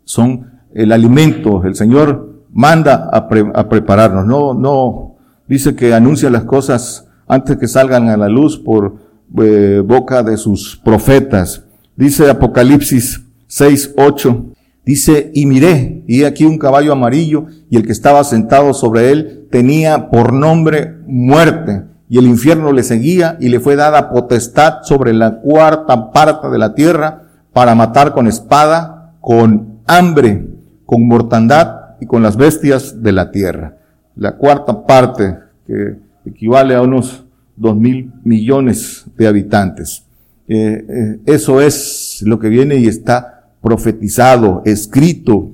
Son 0.03 0.51
el 0.73 0.91
alimento. 0.91 1.63
El 1.63 1.75
Señor 1.75 2.45
manda 2.51 3.09
a, 3.11 3.27
prepararnos. 3.69 4.25
No, 4.25 4.53
no, 4.53 5.15
dice 5.47 5.75
que 5.75 5.93
anuncia 5.93 6.29
las 6.29 6.43
cosas 6.43 7.07
antes 7.27 7.57
que 7.57 7.67
salgan 7.67 8.09
a 8.09 8.17
la 8.17 8.29
luz 8.29 8.57
por 8.57 8.95
eh, 9.41 9.81
boca 9.85 10.23
de 10.23 10.37
sus 10.37 10.79
profetas. 10.83 11.63
Dice 11.95 12.29
Apocalipsis 12.29 13.23
6, 13.47 13.95
8, 13.97 14.45
Dice, 14.85 15.31
y 15.33 15.47
miré, 15.47 16.03
y 16.05 16.25
aquí 16.25 16.45
un 16.45 16.59
caballo 16.59 16.91
amarillo, 16.93 17.47
y 17.71 17.75
el 17.75 17.85
que 17.87 17.91
estaba 17.91 18.23
sentado 18.23 18.71
sobre 18.75 19.11
él 19.11 19.47
tenía 19.49 20.11
por 20.11 20.31
nombre 20.31 20.99
muerte, 21.07 21.85
y 22.07 22.19
el 22.19 22.27
infierno 22.27 22.71
le 22.71 22.83
seguía, 22.83 23.35
y 23.39 23.49
le 23.49 23.59
fue 23.59 23.75
dada 23.75 24.11
potestad 24.11 24.83
sobre 24.83 25.11
la 25.13 25.39
cuarta 25.39 26.11
parte 26.11 26.49
de 26.49 26.59
la 26.59 26.75
tierra, 26.75 27.24
para 27.55 27.73
matar 27.73 28.11
con 28.11 28.27
espada, 28.27 29.13
con 29.21 29.79
hambre, 29.87 30.45
con 30.85 31.07
mortandad 31.07 31.95
y 32.01 32.05
con 32.05 32.21
las 32.21 32.35
bestias 32.35 33.01
de 33.01 33.13
la 33.13 33.31
tierra. 33.31 33.77
La 34.17 34.35
cuarta 34.35 34.85
parte, 34.85 35.37
que 35.65 35.95
equivale 36.25 36.75
a 36.75 36.81
unos 36.81 37.23
dos 37.55 37.77
mil 37.77 38.11
millones 38.25 39.05
de 39.15 39.27
habitantes. 39.27 40.03
Eh, 40.49 40.85
eh, 40.85 41.19
eso 41.27 41.61
es 41.61 42.21
lo 42.25 42.39
que 42.39 42.49
viene 42.49 42.75
y 42.75 42.87
está 42.87 43.45
profetizado, 43.61 44.61
escrito, 44.65 45.49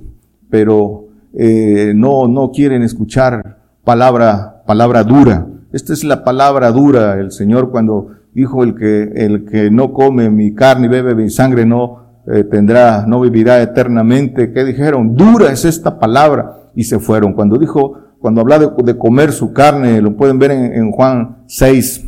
pero 0.49 1.05
eh, 1.35 1.93
no, 1.95 2.27
no 2.27 2.49
quieren 2.49 2.81
escuchar 2.81 3.59
palabra, 3.83 4.63
palabra 4.65 5.03
dura. 5.03 5.45
Esta 5.71 5.93
es 5.93 6.03
la 6.03 6.23
palabra 6.23 6.71
dura. 6.71 7.19
El 7.19 7.31
Señor 7.31 7.69
cuando 7.69 8.07
dijo 8.33 8.63
el 8.63 8.75
que, 8.75 9.11
el 9.15 9.45
que 9.45 9.69
no 9.69 9.93
come 9.93 10.29
mi 10.29 10.53
carne 10.53 10.87
y 10.87 10.89
bebe 10.89 11.15
mi 11.15 11.29
sangre 11.29 11.65
no 11.65 12.01
eh, 12.27 12.43
tendrá, 12.43 13.05
no 13.07 13.21
vivirá 13.21 13.61
eternamente. 13.61 14.51
¿Qué 14.53 14.63
dijeron? 14.63 15.15
Dura 15.15 15.51
es 15.51 15.65
esta 15.65 15.99
palabra. 15.99 16.57
Y 16.75 16.83
se 16.83 16.99
fueron. 16.99 17.33
Cuando 17.33 17.57
dijo, 17.57 17.97
cuando 18.19 18.41
habla 18.41 18.59
de, 18.59 18.97
comer 18.97 19.31
su 19.31 19.51
carne, 19.51 20.01
lo 20.01 20.15
pueden 20.15 20.39
ver 20.39 20.51
en, 20.51 20.91
Juan 20.91 21.39
6, 21.47 22.05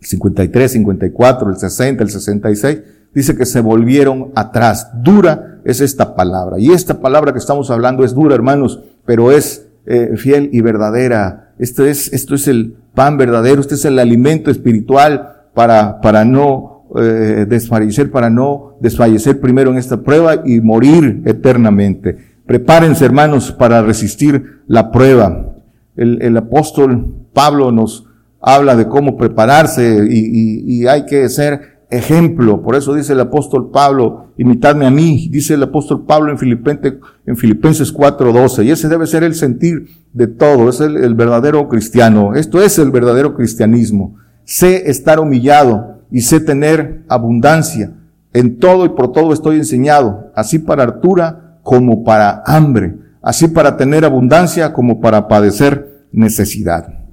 53, 0.00 0.72
54, 0.72 1.50
el 1.50 1.56
60, 1.56 2.02
el 2.02 2.10
66 2.10 2.82
dice 3.14 3.36
que 3.36 3.44
se 3.44 3.60
volvieron 3.60 4.30
atrás. 4.34 4.90
Dura 5.02 5.60
es 5.64 5.80
esta 5.80 6.14
palabra. 6.14 6.58
Y 6.58 6.70
esta 6.70 7.00
palabra 7.00 7.32
que 7.32 7.38
estamos 7.38 7.70
hablando 7.70 8.04
es 8.04 8.14
dura, 8.14 8.34
hermanos, 8.34 8.80
pero 9.04 9.32
es 9.32 9.66
eh, 9.86 10.12
fiel 10.16 10.50
y 10.52 10.60
verdadera. 10.60 11.52
Esto 11.58 11.84
es, 11.84 12.12
esto 12.12 12.34
es 12.34 12.48
el 12.48 12.76
pan 12.94 13.16
verdadero, 13.16 13.60
este 13.60 13.74
es 13.74 13.84
el 13.84 13.98
alimento 13.98 14.50
espiritual 14.50 15.33
para, 15.54 16.00
para 16.00 16.24
no 16.24 16.84
eh, 16.96 17.46
desfallecer, 17.48 18.10
para 18.10 18.30
no 18.30 18.76
desfallecer 18.80 19.40
primero 19.40 19.70
en 19.70 19.78
esta 19.78 20.02
prueba 20.02 20.42
y 20.44 20.60
morir 20.60 21.22
eternamente. 21.24 22.16
Prepárense, 22.46 23.04
hermanos, 23.04 23.52
para 23.52 23.82
resistir 23.82 24.60
la 24.66 24.90
prueba. 24.90 25.54
El, 25.96 26.20
el 26.20 26.36
apóstol 26.36 27.14
Pablo 27.32 27.72
nos 27.72 28.06
habla 28.40 28.76
de 28.76 28.86
cómo 28.86 29.16
prepararse 29.16 30.06
y, 30.10 30.18
y, 30.18 30.82
y 30.82 30.86
hay 30.86 31.06
que 31.06 31.28
ser 31.28 31.74
ejemplo. 31.90 32.62
Por 32.62 32.76
eso 32.76 32.94
dice 32.94 33.12
el 33.12 33.20
apóstol 33.20 33.70
Pablo, 33.70 34.26
imitadme 34.36 34.86
a 34.86 34.90
mí, 34.90 35.28
dice 35.30 35.54
el 35.54 35.62
apóstol 35.62 36.04
Pablo 36.04 36.30
en 36.30 36.38
Filipenses, 36.38 36.94
en 37.26 37.36
Filipenses 37.36 37.94
4:12. 37.94 38.64
Y 38.64 38.70
ese 38.70 38.88
debe 38.88 39.06
ser 39.06 39.22
el 39.22 39.34
sentir 39.34 39.86
de 40.12 40.26
todo, 40.26 40.68
es 40.68 40.80
el, 40.80 40.96
el 40.96 41.14
verdadero 41.14 41.68
cristiano. 41.68 42.34
Esto 42.34 42.62
es 42.62 42.78
el 42.78 42.90
verdadero 42.90 43.34
cristianismo. 43.34 44.16
Sé 44.44 44.90
estar 44.90 45.20
humillado 45.20 46.02
y 46.10 46.20
sé 46.20 46.40
tener 46.40 47.02
abundancia. 47.08 47.92
En 48.32 48.58
todo 48.58 48.84
y 48.84 48.90
por 48.90 49.12
todo 49.12 49.32
estoy 49.32 49.56
enseñado, 49.56 50.32
así 50.34 50.58
para 50.58 50.82
hartura 50.82 51.58
como 51.62 52.04
para 52.04 52.42
hambre, 52.46 52.96
así 53.22 53.48
para 53.48 53.76
tener 53.76 54.04
abundancia 54.04 54.72
como 54.72 55.00
para 55.00 55.28
padecer 55.28 56.06
necesidad. 56.12 57.04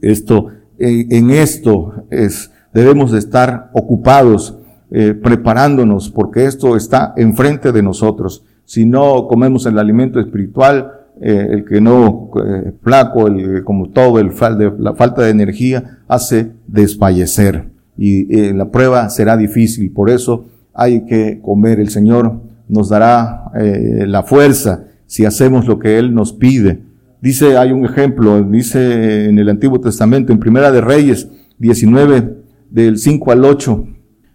Esto, 0.00 0.48
en 0.78 1.30
esto 1.30 2.04
es, 2.10 2.50
debemos 2.72 3.12
de 3.12 3.18
estar 3.18 3.70
ocupados, 3.72 4.58
eh, 4.90 5.14
preparándonos, 5.14 6.10
porque 6.10 6.44
esto 6.44 6.76
está 6.76 7.12
enfrente 7.16 7.72
de 7.72 7.82
nosotros. 7.82 8.44
Si 8.64 8.84
no 8.84 9.26
comemos 9.28 9.66
el 9.66 9.78
alimento 9.78 10.20
espiritual, 10.20 10.95
eh, 11.20 11.48
el 11.50 11.64
que 11.64 11.80
no 11.80 12.30
eh, 12.44 12.72
flaco, 12.82 13.26
el, 13.26 13.64
como 13.64 13.90
todo, 13.90 14.18
el, 14.18 14.32
la 14.78 14.94
falta 14.94 15.22
de 15.22 15.30
energía 15.30 15.98
hace 16.08 16.52
desfallecer. 16.66 17.70
y 17.96 18.34
eh, 18.38 18.52
la 18.52 18.70
prueba 18.70 19.08
será 19.08 19.36
difícil. 19.36 19.90
Por 19.90 20.10
eso 20.10 20.46
hay 20.74 21.06
que 21.06 21.40
comer. 21.40 21.80
El 21.80 21.88
Señor 21.88 22.40
nos 22.68 22.88
dará 22.88 23.50
eh, 23.54 24.04
la 24.06 24.22
fuerza 24.22 24.84
si 25.06 25.24
hacemos 25.24 25.66
lo 25.66 25.78
que 25.78 25.98
Él 25.98 26.14
nos 26.14 26.32
pide. 26.32 26.80
Dice, 27.20 27.56
hay 27.56 27.72
un 27.72 27.84
ejemplo, 27.84 28.42
dice 28.42 29.28
en 29.28 29.38
el 29.38 29.48
Antiguo 29.48 29.80
Testamento, 29.80 30.32
en 30.32 30.38
Primera 30.38 30.70
de 30.70 30.80
Reyes 30.80 31.28
19, 31.58 32.36
del 32.70 32.98
5 32.98 33.32
al 33.32 33.44
8, 33.44 33.86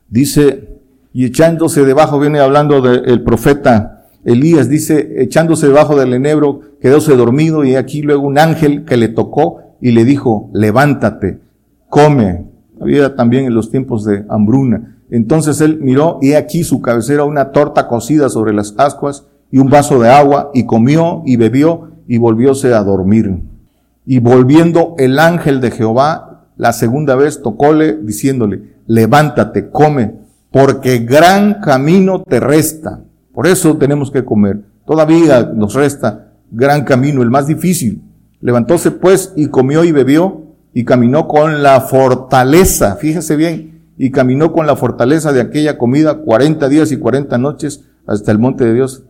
dice, 0.10 0.70
y 1.14 1.26
echándose 1.26 1.86
debajo, 1.86 2.20
viene 2.20 2.40
hablando 2.40 2.82
del 2.82 3.22
profeta 3.24 4.01
Elías, 4.24 4.70
dice, 4.70 5.22
echándose 5.22 5.68
debajo 5.68 5.96
del 5.96 6.14
enebro, 6.14 6.62
quedóse 6.80 7.16
dormido 7.16 7.64
y 7.64 7.76
aquí 7.76 8.02
luego 8.02 8.28
un 8.28 8.38
ángel 8.38 8.86
que 8.86 8.98
le 8.98 9.08
tocó 9.08 9.62
y 9.82 9.92
le 9.92 10.06
dijo, 10.06 10.50
levántate, 10.54 11.40
come. 11.90 12.46
Había 12.80 13.16
también 13.16 13.46
en 13.46 13.54
los 13.54 13.70
tiempos 13.70 14.06
de 14.06 14.26
hambruna. 14.30 14.98
Entonces 15.10 15.60
él 15.62 15.80
miró 15.82 16.20
y 16.22 16.34
aquí 16.34 16.64
su 16.64 16.82
cabecera 16.82 17.26
una 17.26 17.52
torta 17.52 17.88
cocida 17.88 18.30
sobre 18.30 18.54
las 18.54 18.74
ascuas 18.78 19.26
y 19.52 19.58
un 19.58 19.70
vaso 19.70 20.00
de 20.00 20.10
agua 20.10 20.52
y 20.54 20.66
comió 20.66 21.22
y 21.26 21.36
bebió 21.36 21.92
y 22.08 22.18
volvióse 22.18 22.74
a 22.74 22.84
dormir. 22.84 23.42
Y 24.06 24.20
volviendo 24.20 24.96
el 24.98 25.20
ángel 25.20 25.62
de 25.62 25.72
Jehová 25.72 26.48
la 26.58 26.74
segunda 26.74 27.16
vez 27.16 27.42
tocóle 27.42 27.98
diciéndole, 27.98 28.76
levántate, 28.88 29.70
come, 29.70 30.16
porque 30.52 31.00
gran 31.00 31.56
camino 31.56 32.24
te 32.24 32.40
resta. 32.40 33.02
Por 33.34 33.48
eso 33.48 33.78
tenemos 33.78 34.12
que 34.12 34.26
comer. 34.26 34.62
Todavía 34.86 35.52
nos 35.54 35.74
resta 35.74 36.34
gran 36.52 36.84
camino, 36.84 37.22
el 37.24 37.30
más 37.30 37.48
difícil. 37.48 38.02
Levantóse 38.42 38.92
pues 38.92 39.34
y 39.36 39.48
comió 39.48 39.84
y 39.84 39.92
bebió 39.92 40.42
y 40.74 40.86
caminó 40.86 41.28
con 41.28 41.64
la 41.64 41.82
fortaleza, 41.82 42.96
fíjese 42.96 43.36
bien, 43.36 43.82
y 43.98 44.12
caminó 44.12 44.52
con 44.52 44.66
la 44.66 44.76
fortaleza 44.76 45.32
de 45.32 45.42
aquella 45.42 45.78
comida 45.78 46.20
40 46.20 46.68
días 46.70 46.92
y 46.92 46.98
40 46.98 47.38
noches 47.38 47.84
hasta 48.08 48.32
el 48.32 48.40
monte 48.40 48.66
de 48.66 48.74
Dios. 48.74 49.04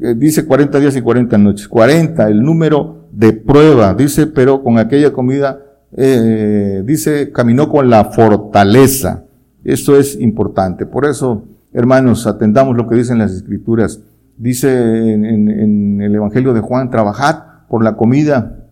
Eh, 0.00 0.14
dice 0.16 0.46
40 0.46 0.78
días 0.80 0.96
y 0.96 1.00
40 1.00 1.38
noches. 1.38 1.68
40, 1.68 2.28
el 2.28 2.42
número 2.42 3.08
de 3.12 3.32
prueba, 3.32 3.94
dice, 3.94 4.26
pero 4.26 4.62
con 4.62 4.78
aquella 4.78 5.12
comida, 5.12 5.60
eh, 5.96 6.82
dice, 6.84 7.32
caminó 7.32 7.68
con 7.68 7.88
la 7.88 8.04
fortaleza. 8.06 9.24
Esto 9.64 9.96
es 9.96 10.20
importante. 10.20 10.86
Por 10.86 11.06
eso, 11.06 11.44
hermanos, 11.72 12.26
atendamos 12.26 12.76
lo 12.76 12.86
que 12.86 12.96
dicen 12.96 13.18
las 13.18 13.32
escrituras. 13.32 14.00
Dice 14.36 15.12
en, 15.12 16.00
el 16.00 16.14
Evangelio 16.14 16.52
de 16.54 16.60
Juan, 16.60 16.90
trabajad 16.90 17.42
por 17.68 17.82
la 17.82 17.96
comida 17.96 18.66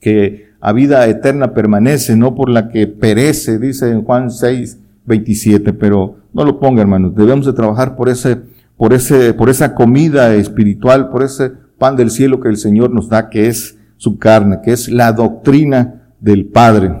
que 0.00 0.48
a 0.60 0.72
vida 0.72 1.06
eterna 1.06 1.52
permanece, 1.52 2.16
no 2.16 2.34
por 2.34 2.48
la 2.48 2.68
que 2.68 2.86
perece, 2.86 3.58
dice 3.58 3.90
en 3.90 4.02
Juan 4.02 4.30
6, 4.30 4.78
27, 5.04 5.74
pero 5.74 6.16
no 6.32 6.44
lo 6.44 6.58
ponga, 6.58 6.80
hermanos. 6.80 7.14
Debemos 7.14 7.46
de 7.46 7.52
trabajar 7.52 7.96
por 7.96 8.08
ese, 8.08 8.38
por 8.76 8.94
ese, 8.94 9.34
por 9.34 9.50
esa 9.50 9.74
comida 9.74 10.34
espiritual, 10.34 11.10
por 11.10 11.22
ese 11.22 11.52
pan 11.78 11.96
del 11.96 12.10
cielo 12.10 12.40
que 12.40 12.48
el 12.48 12.56
Señor 12.56 12.90
nos 12.90 13.08
da, 13.08 13.28
que 13.28 13.48
es 13.48 13.76
su 13.98 14.18
carne, 14.18 14.60
que 14.62 14.72
es 14.72 14.88
la 14.88 15.12
doctrina 15.12 16.12
del 16.20 16.46
Padre. 16.46 16.94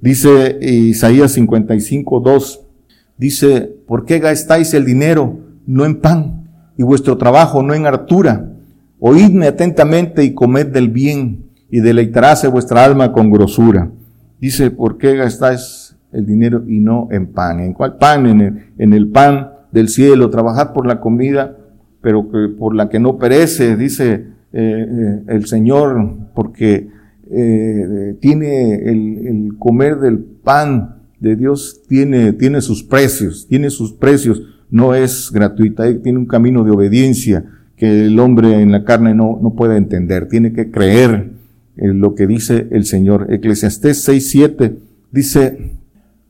Dice 0.00 0.58
Isaías 0.62 1.32
55, 1.32 2.20
2, 2.20 2.60
dice, 3.20 3.70
¿por 3.86 4.06
qué 4.06 4.18
gastáis 4.18 4.72
el 4.72 4.86
dinero 4.86 5.38
no 5.66 5.84
en 5.84 6.00
pan 6.00 6.48
y 6.78 6.82
vuestro 6.82 7.18
trabajo 7.18 7.62
no 7.62 7.74
en 7.74 7.86
hartura? 7.86 8.50
Oídme 8.98 9.46
atentamente 9.46 10.24
y 10.24 10.32
comed 10.32 10.68
del 10.68 10.88
bien 10.88 11.44
y 11.70 11.80
deleitaráse 11.80 12.48
vuestra 12.48 12.82
alma 12.82 13.12
con 13.12 13.30
grosura. 13.30 13.90
Dice, 14.40 14.70
¿por 14.70 14.96
qué 14.96 15.16
gastáis 15.16 15.94
el 16.12 16.24
dinero 16.24 16.64
y 16.66 16.80
no 16.80 17.08
en 17.10 17.26
pan? 17.26 17.60
¿En 17.60 17.74
cuál 17.74 17.98
pan? 17.98 18.26
En 18.26 18.92
el, 18.94 19.08
pan 19.08 19.50
del 19.70 19.88
cielo, 19.88 20.30
trabajar 20.30 20.72
por 20.72 20.86
la 20.86 20.98
comida, 20.98 21.58
pero 22.00 22.30
que, 22.30 22.48
por 22.58 22.74
la 22.74 22.88
que 22.88 22.98
no 22.98 23.18
perece, 23.18 23.76
dice 23.76 24.12
eh, 24.14 24.26
eh, 24.52 25.22
el 25.28 25.44
Señor, 25.44 26.16
porque 26.34 26.88
eh, 27.30 28.16
tiene 28.18 28.76
el, 28.76 29.26
el, 29.26 29.58
comer 29.58 29.98
del 29.98 30.18
pan 30.18 30.99
de 31.20 31.36
Dios, 31.36 31.82
tiene, 31.86 32.32
tiene 32.32 32.60
sus 32.60 32.82
precios, 32.82 33.46
tiene 33.48 33.70
sus 33.70 33.92
precios, 33.92 34.42
no 34.70 34.94
es 34.94 35.30
gratuita, 35.32 35.84
tiene 36.00 36.18
un 36.18 36.26
camino 36.26 36.64
de 36.64 36.70
obediencia 36.70 37.44
que 37.76 38.06
el 38.06 38.18
hombre 38.18 38.60
en 38.60 38.72
la 38.72 38.84
carne 38.84 39.14
no, 39.14 39.38
no 39.40 39.54
puede 39.54 39.76
entender, 39.76 40.28
tiene 40.28 40.52
que 40.52 40.70
creer 40.70 41.30
lo 41.76 42.14
que 42.14 42.26
dice 42.26 42.68
el 42.70 42.84
Señor. 42.84 43.28
Eclesiastés 43.30 44.06
6.7 44.08 44.76
dice, 45.10 45.72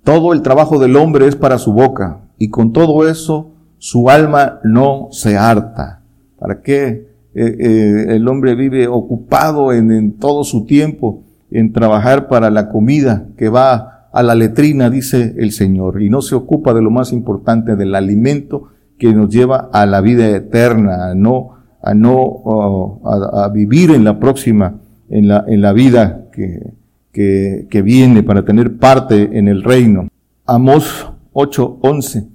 todo 0.05 0.33
el 0.33 0.43
trabajo 0.43 0.79
del 0.79 0.97
hombre 0.97 1.27
es 1.27 1.37
para 1.37 1.59
su 1.59 1.73
boca 1.73 2.21
y 2.39 2.51
con 2.51 2.73
todo 2.73 3.09
eso 3.09 3.53
su 3.79 4.11
alma 4.11 4.61
no 4.65 5.09
se 5.11 5.37
harta. 5.37 6.03
¿Para 6.39 6.63
qué 6.63 7.11
eh, 7.35 7.57
eh, 7.59 8.07
el 8.11 8.27
hombre 8.29 8.55
vive 8.55 8.89
ocupado 8.89 9.73
en, 9.73 9.91
en 9.91 10.13
todo 10.13 10.45
su 10.45 10.65
tiempo 10.65 11.23
en 11.51 11.73
trabajar 11.73 12.29
para 12.29 12.51
la 12.51 12.69
comida 12.69 13.27
que 13.37 13.49
va 13.49 14.00
a 14.13 14.23
la 14.23 14.35
letrina, 14.35 14.91
dice 14.91 15.35
el 15.39 15.53
Señor, 15.53 16.03
y 16.03 16.11
no 16.11 16.23
se 16.23 16.35
ocupa 16.35 16.75
de 16.75 16.83
lo 16.83 16.91
más 16.91 17.13
importante, 17.13 17.77
del 17.77 17.95
alimento 17.95 18.69
que 18.99 19.15
nos 19.15 19.31
lleva 19.31 19.71
a 19.73 19.87
la 19.87 20.01
vida 20.01 20.29
eterna, 20.29 21.11
a 21.11 21.15
no, 21.15 21.51
a 21.83 21.95
no, 21.95 22.17
oh, 22.17 23.01
a 23.05 23.49
vivir 23.49 23.91
en 23.91 24.05
la 24.05 24.19
próxima 24.19 24.81
en 25.11 25.29
la, 25.29 25.45
en 25.47 25.61
la 25.61 25.73
vida 25.73 26.29
que, 26.33 26.73
que, 27.13 27.67
que 27.69 27.83
viene 27.83 28.23
para 28.23 28.45
tener 28.45 28.79
parte 28.79 29.39
en 29.39 29.49
el 29.49 29.63
reino. 29.63 30.09
Amos 30.47 31.13
8:11. 31.33 32.29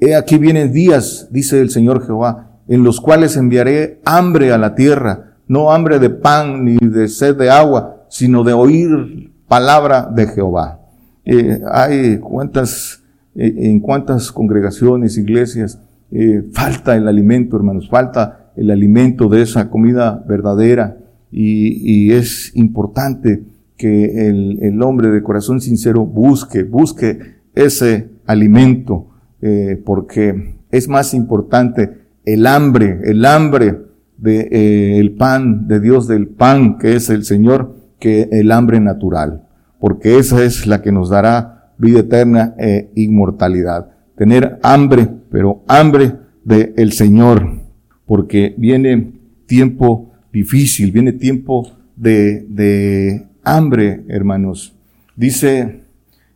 He 0.00 0.16
aquí 0.16 0.38
vienen 0.38 0.72
días, 0.72 1.28
dice 1.30 1.60
el 1.60 1.70
Señor 1.70 2.04
Jehová, 2.04 2.60
en 2.66 2.82
los 2.82 3.00
cuales 3.00 3.36
enviaré 3.36 4.00
hambre 4.04 4.52
a 4.52 4.58
la 4.58 4.74
tierra, 4.74 5.36
no 5.46 5.70
hambre 5.70 5.98
de 5.98 6.10
pan 6.10 6.64
ni 6.64 6.76
de 6.76 7.08
sed 7.08 7.36
de 7.36 7.50
agua, 7.50 8.06
sino 8.08 8.42
de 8.42 8.54
oír 8.54 9.32
palabra 9.46 10.10
de 10.12 10.26
Jehová. 10.26 10.80
Eh, 11.24 11.60
hay 11.70 12.18
cuántas, 12.18 13.02
eh, 13.34 13.54
en 13.56 13.80
cuántas 13.80 14.30
congregaciones, 14.32 15.16
iglesias, 15.18 15.80
eh, 16.10 16.44
falta 16.52 16.96
el 16.96 17.08
alimento, 17.08 17.56
hermanos, 17.56 17.88
falta 17.88 18.52
el 18.56 18.70
alimento 18.70 19.28
de 19.28 19.42
esa 19.42 19.68
comida 19.68 20.24
verdadera, 20.28 20.98
y, 21.36 22.12
es 22.12 22.54
importante 22.54 23.42
que 23.76 24.28
el, 24.28 24.80
hombre 24.82 25.10
de 25.10 25.22
corazón 25.22 25.60
sincero 25.60 26.06
busque, 26.06 26.62
busque 26.62 27.18
ese 27.56 28.10
alimento, 28.24 29.08
eh, 29.42 29.82
porque 29.84 30.58
es 30.70 30.88
más 30.88 31.12
importante 31.12 31.90
el 32.24 32.46
hambre, 32.46 33.00
el 33.04 33.24
hambre 33.24 33.80
de, 34.16 34.48
eh, 34.52 34.98
el 35.00 35.16
pan 35.16 35.66
de 35.66 35.80
Dios, 35.80 36.06
del 36.06 36.28
pan 36.28 36.78
que 36.78 36.94
es 36.94 37.10
el 37.10 37.24
Señor, 37.24 37.74
que 37.98 38.28
el 38.30 38.52
hambre 38.52 38.78
natural, 38.78 39.42
porque 39.78 40.18
esa 40.18 40.44
es 40.44 40.66
la 40.66 40.82
que 40.82 40.92
nos 40.92 41.10
dará 41.10 41.72
vida 41.78 42.00
eterna 42.00 42.54
e 42.58 42.90
inmortalidad. 42.94 43.90
Tener 44.16 44.58
hambre, 44.62 45.08
pero 45.30 45.62
hambre 45.66 46.14
del 46.44 46.92
Señor, 46.92 47.62
porque 48.06 48.54
viene 48.56 49.12
tiempo 49.46 50.12
difícil, 50.32 50.92
viene 50.92 51.12
tiempo 51.12 51.70
de, 51.96 52.46
de 52.48 53.26
hambre, 53.42 54.04
hermanos. 54.08 54.74
Dice 55.16 55.82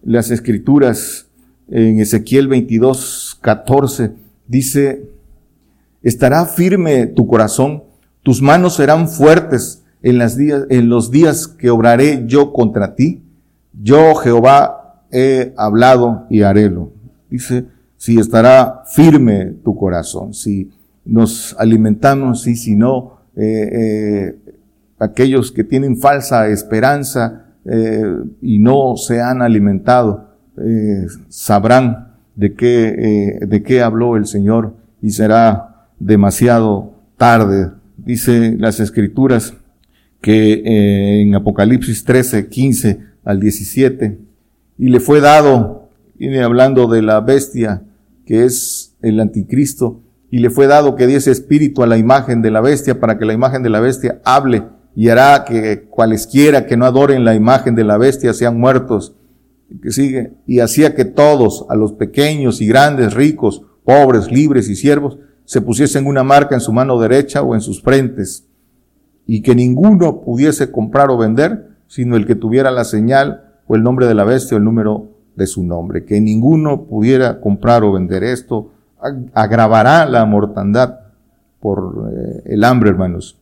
las 0.03 0.31
escrituras 0.31 1.27
en 1.71 2.01
Ezequiel 2.01 2.49
22, 2.49 3.39
14, 3.41 4.13
dice, 4.47 5.11
estará 6.03 6.47
firme 6.47 7.07
tu 7.07 7.27
corazón, 7.27 7.85
tus 8.23 8.41
manos 8.41 8.77
serán 8.77 9.09
fuertes 9.09 9.85
en, 10.03 10.19
las 10.19 10.37
días, 10.37 10.65
en 10.71 10.89
los 10.89 11.11
días 11.11 11.47
que 11.47 11.71
obraré 11.71 12.25
yo 12.27 12.53
contra 12.53 12.95
ti. 12.95 13.23
Yo, 13.81 14.15
Jehová, 14.17 15.05
he 15.11 15.55
hablado 15.57 16.27
y 16.31 16.43
harélo. 16.43 16.93
Dice, 17.31 17.67
si 17.97 18.19
estará 18.19 18.83
firme 18.87 19.55
tu 19.65 19.77
corazón, 19.77 20.35
si 20.35 20.71
nos 21.05 21.55
alimentamos 21.59 22.47
y 22.47 22.57
si 22.57 22.75
no, 22.75 23.19
eh, 23.37 23.69
eh, 23.73 24.39
aquellos 24.99 25.53
que 25.53 25.65
tienen 25.65 25.97
falsa 25.97 26.49
esperanza 26.49 27.47
eh, 27.65 28.05
y 28.43 28.59
no 28.59 28.97
se 28.97 29.21
han 29.21 29.43
alimentado, 29.43 30.27
sabrán 31.29 32.17
de 32.35 32.55
qué, 32.55 33.39
de 33.47 33.63
qué 33.63 33.81
habló 33.81 34.17
el 34.17 34.27
Señor 34.27 34.75
y 35.01 35.11
será 35.11 35.87
demasiado 36.01 36.95
tarde. 37.17 37.71
Dice 37.97 38.57
las 38.59 38.81
escrituras 38.81 39.55
que 40.21 41.21
en 41.23 41.37
Apocalipsis 41.37 42.03
13, 42.05 42.49
15 42.49 43.08
al 43.29 43.41
17, 43.41 44.19
y 44.79 44.89
le 44.89 45.01
fue 45.01 45.21
dado, 45.21 45.91
viene 46.15 46.41
hablando 46.43 46.87
de 46.89 47.03
la 47.03 47.21
bestia 47.21 47.83
que 48.25 48.47
es 48.47 48.97
el 49.03 49.21
anticristo, 49.21 50.01
y 50.31 50.39
le 50.39 50.49
fue 50.49 50.67
dado 50.67 50.97
que 50.97 51.07
diese 51.07 51.31
espíritu 51.31 51.83
a 51.83 51.87
la 51.87 51.99
imagen 51.99 52.41
de 52.41 52.51
la 52.51 52.63
bestia 52.63 52.99
para 52.99 53.19
que 53.19 53.27
la 53.27 53.35
imagen 53.35 53.63
de 53.63 53.69
la 53.69 53.81
bestia 53.81 54.23
hable 54.25 54.65
y 54.97 55.11
hará 55.11 55.45
que 55.45 55.83
cualesquiera 55.91 56.65
que 56.65 56.79
no 56.79 56.87
adoren 56.87 57.27
la 57.27 57.35
imagen 57.35 57.75
de 57.75 57.85
la 57.85 57.99
bestia 57.99 58.33
sean 58.33 58.59
muertos. 58.59 59.15
que 59.83 59.91
sigue, 59.91 60.33
y 60.47 60.61
hacía 60.61 60.95
que 60.95 61.05
todos, 61.05 61.67
a 61.69 61.77
los 61.77 61.93
pequeños 61.93 62.63
y 62.63 62.67
grandes, 62.67 63.13
ricos, 63.13 63.63
pobres, 63.85 64.33
libres 64.33 64.71
y 64.71 64.75
siervos, 64.75 65.19
se 65.45 65.61
pusiesen 65.61 66.07
una 66.07 66.25
marca 66.25 66.55
en 66.55 66.63
su 66.63 66.73
mano 66.73 66.99
derecha 66.99 67.43
o 67.43 67.55
en 67.55 67.61
sus 67.61 67.83
frentes, 67.83 68.47
y 69.27 69.43
que 69.43 69.55
ninguno 69.55 70.23
pudiese 70.23 70.73
comprar 70.73 71.11
o 71.11 71.19
vender, 71.19 71.68
sino 71.89 72.17
el 72.17 72.27
que 72.27 72.37
tuviera 72.37 72.71
la 72.71 72.85
señal 72.85 73.43
o 73.67 73.75
el 73.75 73.83
nombre 73.83 74.07
de 74.07 74.15
la 74.15 74.25
bestia 74.25 74.57
o 74.57 74.59
el 74.59 74.65
número 74.65 75.11
de 75.35 75.47
su 75.47 75.65
nombre, 75.65 76.05
que 76.05 76.21
ninguno 76.21 76.85
pudiera 76.85 77.41
comprar 77.41 77.83
o 77.83 77.93
vender 77.93 78.23
esto, 78.23 78.71
agravará 79.33 80.07
la 80.07 80.25
mortandad 80.25 81.01
por 81.61 82.11
eh, 82.13 82.43
el 82.47 82.65
hambre, 82.65 82.91
hermanos. 82.91 83.39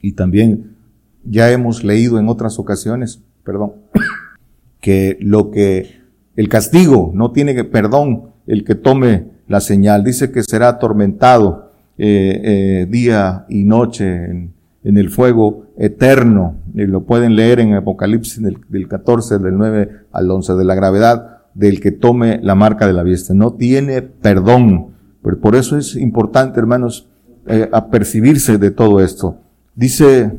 Y 0.00 0.12
también 0.12 0.76
ya 1.24 1.50
hemos 1.50 1.84
leído 1.84 2.18
en 2.18 2.28
otras 2.28 2.58
ocasiones, 2.58 3.22
perdón, 3.44 3.72
que 4.80 5.16
lo 5.20 5.50
que 5.50 6.02
el 6.36 6.48
castigo 6.48 7.12
no 7.14 7.32
tiene 7.32 7.64
perdón 7.64 8.30
el 8.46 8.64
que 8.64 8.74
tome 8.74 9.26
la 9.48 9.60
señal. 9.60 10.04
Dice 10.04 10.32
que 10.32 10.42
será 10.42 10.68
atormentado 10.68 11.72
eh, 11.98 12.40
eh, 12.44 12.86
día 12.88 13.46
y 13.48 13.64
noche 13.64 14.06
en, 14.06 14.51
el 14.84 15.10
fuego 15.10 15.66
eterno. 15.78 16.56
Y 16.74 16.86
lo 16.86 17.04
pueden 17.04 17.36
leer 17.36 17.60
en 17.60 17.74
Apocalipsis 17.74 18.42
del, 18.42 18.58
del 18.68 18.88
14, 18.88 19.38
del 19.38 19.56
9 19.56 19.90
al 20.12 20.30
11, 20.30 20.54
de 20.54 20.64
la 20.64 20.74
gravedad 20.74 21.42
del 21.54 21.80
que 21.80 21.92
tome 21.92 22.40
la 22.42 22.54
marca 22.54 22.86
de 22.86 22.92
la 22.92 23.02
bestia. 23.02 23.34
No 23.34 23.54
tiene 23.54 24.02
perdón. 24.02 24.92
Pero 25.22 25.38
por 25.40 25.54
eso 25.54 25.78
es 25.78 25.96
importante, 25.96 26.58
hermanos, 26.58 27.08
eh, 27.46 27.68
apercibirse 27.72 28.58
de 28.58 28.70
todo 28.70 29.00
esto. 29.00 29.38
Dice 29.74 30.32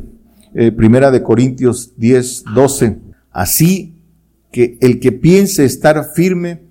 eh, 0.54 0.72
Primera 0.72 1.12
de 1.12 1.24
Corintios 1.24 1.94
10, 1.98 2.44
12, 2.54 2.98
así 3.32 3.96
que 4.52 4.78
el 4.82 5.00
que 5.00 5.12
piense 5.12 5.66
estar 5.66 6.12
firme, 6.14 6.62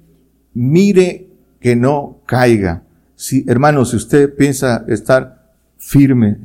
mire 0.55 1.29
que 1.61 1.75
no 1.75 2.21
caiga. 2.27 2.85
Si, 3.15 3.45
hermanos, 3.49 3.91
si 3.91 3.97
usted 3.97 4.35
piensa 4.35 4.85
estar 4.89 5.53
firme, 5.79 6.39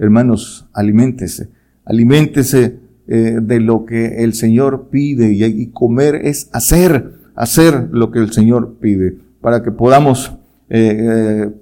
hermanos, 0.00 0.68
aliméntese, 0.72 1.50
aliméntese 1.84 2.80
eh, 3.06 3.38
de 3.40 3.60
lo 3.60 3.84
que 3.84 4.24
el 4.24 4.34
Señor 4.34 4.88
pide 4.90 5.32
y, 5.32 5.66
comer 5.68 6.16
es 6.16 6.48
hacer, 6.52 7.12
hacer 7.36 7.88
lo 7.92 8.10
que 8.10 8.18
el 8.18 8.32
Señor 8.32 8.78
pide, 8.80 9.18
para 9.40 9.62
que 9.62 9.70
podamos, 9.70 10.36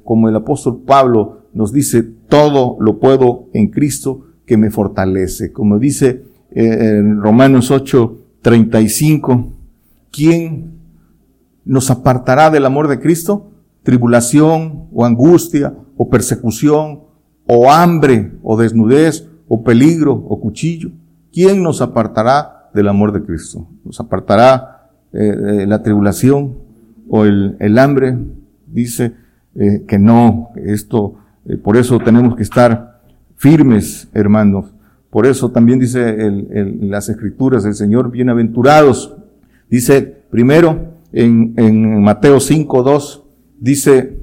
como 0.05 0.29
el 0.29 0.37
apóstol 0.37 0.83
Pablo 0.85 1.39
nos 1.55 1.73
dice, 1.73 2.03
todo 2.03 2.77
lo 2.81 2.99
puedo 2.99 3.49
en 3.53 3.69
Cristo 3.69 4.27
que 4.47 4.57
me 4.57 4.71
fortalece. 4.71 5.53
Como 5.53 5.79
dice 5.79 6.23
eh, 6.51 6.99
en 6.99 7.21
Romanos 7.21 7.71
8, 7.71 8.17
35, 8.43 9.53
¿quién 10.11 10.79
nos 11.65 11.91
apartará 11.91 12.51
del 12.51 12.65
amor 12.65 12.89
de 12.89 13.01
Cristo? 13.01 13.51
Tribulación 13.83 14.87
o 14.93 15.05
angustia 15.05 15.75
o 15.97 16.09
persecución 16.09 17.01
o 17.49 17.71
hambre 17.71 18.33
o 18.43 18.57
desnudez 18.57 19.27
o 19.49 19.65
peligro 19.65 20.13
o 20.13 20.41
cuchillo. 20.41 20.91
¿Quién 21.33 21.63
nos 21.63 21.81
apartará 21.81 22.71
del 22.75 22.89
amor 22.89 23.13
de 23.13 23.23
Cristo? 23.23 23.67
¿Nos 23.85 23.99
apartará 23.99 24.91
eh, 25.13 25.65
la 25.67 25.83
tribulación 25.83 26.59
o 27.09 27.25
el, 27.25 27.57
el 27.59 27.79
hambre? 27.79 28.17
Dice 28.67 29.15
eh, 29.55 29.85
que 29.89 29.99
no, 29.99 30.51
esto 30.57 31.17
eh, 31.49 31.57
por 31.57 31.77
eso 31.77 31.99
tenemos 31.99 32.37
que 32.37 32.43
estar 32.43 33.01
firmes, 33.37 34.09
hermanos. 34.13 34.75
Por 35.11 35.27
eso 35.27 35.51
también 35.51 35.79
dice 35.79 36.17
las 36.81 37.09
escrituras 37.09 37.65
del 37.65 37.75
Señor, 37.75 38.11
bienaventurados. 38.11 39.17
Dice 39.71 40.03
primero 40.31 40.93
en, 41.13 41.55
en 41.57 42.03
Mateo 42.03 42.41
5, 42.41 42.83
2, 42.83 43.25
dice, 43.59 44.19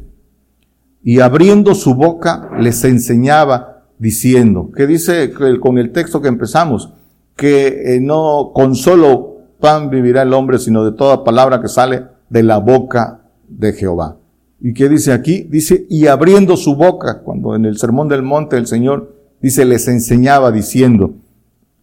y 1.05 1.19
abriendo 1.19 1.75
su 1.75 1.93
boca 1.93 2.49
les 2.59 2.83
enseñaba 2.83 3.83
diciendo, 3.99 4.71
que 4.75 4.87
dice 4.87 5.31
con 5.61 5.77
el 5.77 5.91
texto 5.91 6.19
que 6.19 6.27
empezamos, 6.27 6.93
que 7.35 7.95
eh, 7.95 7.99
no 8.01 8.51
con 8.55 8.73
solo 8.73 9.37
pan 9.59 9.91
vivirá 9.91 10.23
el 10.23 10.33
hombre, 10.33 10.57
sino 10.57 10.83
de 10.83 10.97
toda 10.97 11.23
palabra 11.23 11.61
que 11.61 11.67
sale 11.67 12.05
de 12.31 12.41
la 12.41 12.57
boca 12.57 13.21
de 13.47 13.73
Jehová. 13.73 14.17
¿Y 14.59 14.73
qué 14.73 14.89
dice 14.89 15.13
aquí? 15.13 15.43
Dice, 15.47 15.85
y 15.91 16.07
abriendo 16.07 16.57
su 16.57 16.75
boca, 16.75 17.21
cuando 17.21 17.55
en 17.55 17.65
el 17.65 17.77
sermón 17.77 18.09
del 18.09 18.23
monte 18.23 18.57
el 18.57 18.65
Señor 18.65 19.13
dice, 19.43 19.63
les 19.63 19.87
enseñaba 19.87 20.51
diciendo, 20.51 21.13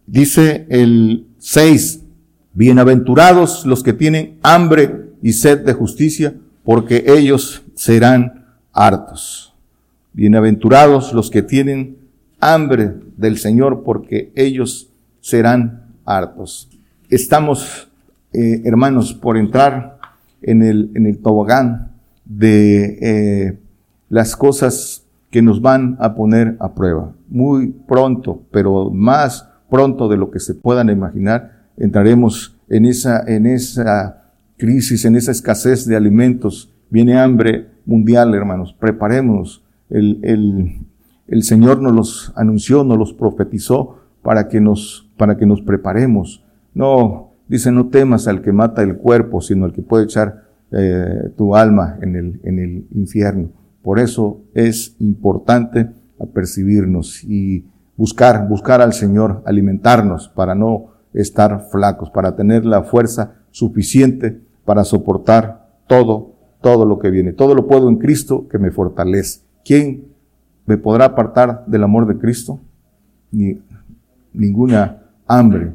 dice 0.05 0.67
el 0.69 1.29
6, 1.39 2.03
bienaventurados 2.55 3.67
los 3.67 3.85
que 3.85 3.93
tienen 3.93 4.41
hambre 4.43 5.13
y 5.23 5.35
sed 5.35 5.61
de 5.61 5.75
justicia, 5.75 6.35
porque 6.65 7.05
ellos 7.07 7.63
serán 7.77 8.42
hartos. 8.73 9.55
Bienaventurados 10.13 11.13
los 11.13 11.31
que 11.31 11.43
tienen 11.43 11.99
hambre 12.41 12.95
del 13.17 13.39
Señor, 13.39 13.83
porque 13.85 14.33
ellos 14.35 14.91
serán 15.21 15.95
hartos. 16.05 16.69
Estamos, 17.09 17.89
eh, 18.33 18.63
hermanos, 18.65 19.15
por 19.15 19.37
entrar 19.37 19.99
en 20.43 20.63
el, 20.63 20.91
en 20.95 21.07
el 21.07 21.19
tobogán 21.19 21.93
de 22.25 22.99
eh, 23.01 23.59
las 24.09 24.37
cosas 24.37 25.05
que 25.31 25.43
nos 25.43 25.63
van 25.63 25.97
a 26.01 26.15
poner 26.15 26.57
a 26.61 26.75
prueba. 26.75 27.13
Muy 27.29 27.69
pronto, 27.69 28.43
pero 28.51 28.91
más 28.91 29.49
pronto 29.71 30.09
de 30.09 30.17
lo 30.17 30.31
que 30.31 30.41
se 30.41 30.55
puedan 30.55 30.91
imaginar, 30.91 31.63
entraremos 31.77 32.57
en 32.69 32.85
esa, 32.85 33.23
en 33.27 33.47
esa 33.47 34.25
crisis, 34.59 35.05
en 35.05 35.17
esa 35.17 35.33
escasez 35.33 35.87
de 35.87 35.97
alimentos. 35.97 36.72
Viene 36.93 37.19
hambre 37.19 37.71
mundial, 37.87 38.35
hermanos. 38.35 38.77
Preparémonos. 38.79 39.65
El, 39.89 40.19
el, 40.23 40.77
el 41.27 41.43
Señor 41.43 41.81
nos 41.81 41.93
los 41.93 42.33
anunció, 42.37 42.85
nos 42.85 42.99
los 42.99 43.15
profetizó 43.15 43.97
para 44.21 44.47
que 44.49 44.61
nos, 44.61 45.11
para 45.17 45.39
que 45.39 45.47
nos 45.47 45.63
preparemos. 45.63 46.45
No, 46.75 47.31
dice, 47.49 47.73
no 47.73 47.89
temas 47.89 48.29
al 48.29 48.43
que 48.43 48.53
mata 48.53 48.83
el 48.83 48.99
cuerpo, 48.99 49.41
sino 49.41 49.65
al 49.65 49.73
que 49.73 49.81
puede 49.81 50.05
echar 50.05 50.43
eh, 50.71 51.31
tu 51.35 51.57
alma 51.57 51.97
en 52.03 52.15
el, 52.15 52.41
en 52.45 52.59
el 52.59 52.87
infierno. 52.95 53.49
Por 53.81 53.99
eso 53.99 54.43
es 54.53 54.95
importante 54.99 55.89
apercibirnos 56.21 57.25
y 57.25 57.65
buscar, 57.97 58.47
buscar 58.51 58.83
al 58.83 58.93
Señor, 58.93 59.43
alimentarnos 59.47 60.29
para 60.29 60.55
no 60.55 60.89
estar 61.15 61.69
flacos, 61.71 62.11
para 62.11 62.37
tener 62.37 62.67
la 62.67 62.83
fuerza 62.83 63.37
suficiente 63.51 64.43
para 64.67 64.85
soportar 64.85 65.71
todo, 65.87 66.33
todo 66.63 66.87
lo 66.87 66.99
que 66.99 67.11
viene. 67.11 67.33
Todo 67.33 67.55
lo 67.55 67.67
puedo 67.67 67.89
en 67.89 67.97
Cristo 67.97 68.49
que 68.49 68.59
me 68.59 68.71
fortalece. 68.71 69.41
¿Quién 69.65 70.07
me 70.67 70.79
podrá 70.79 71.07
apartar 71.07 71.65
del 71.67 71.83
amor 71.83 72.07
de 72.07 72.19
Cristo? 72.19 72.61
Ni, 73.31 73.59
ninguna 74.33 75.03
hambre, 75.27 75.73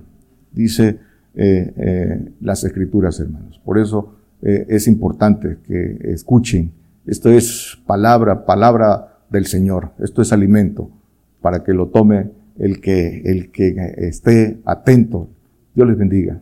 dice 0.51 0.99
eh, 1.35 1.73
eh, 1.77 2.31
las 2.41 2.63
escrituras, 2.63 3.19
hermanos. 3.19 3.61
Por 3.63 3.77
eso 3.77 4.15
eh, 4.41 4.65
es 4.69 4.87
importante 4.87 5.57
que 5.67 5.99
escuchen. 6.11 6.71
Esto 7.05 7.29
es 7.29 7.77
palabra, 7.85 8.45
palabra 8.45 9.19
del 9.29 9.45
Señor. 9.45 9.91
Esto 9.99 10.21
es 10.21 10.33
alimento 10.33 10.89
para 11.41 11.63
que 11.63 11.73
lo 11.73 11.87
tome 11.87 12.31
el 12.57 12.81
que, 12.81 13.21
el 13.25 13.51
que 13.51 13.75
esté 13.97 14.59
atento. 14.65 15.29
Dios 15.75 15.87
les 15.87 15.97
bendiga. 15.97 16.41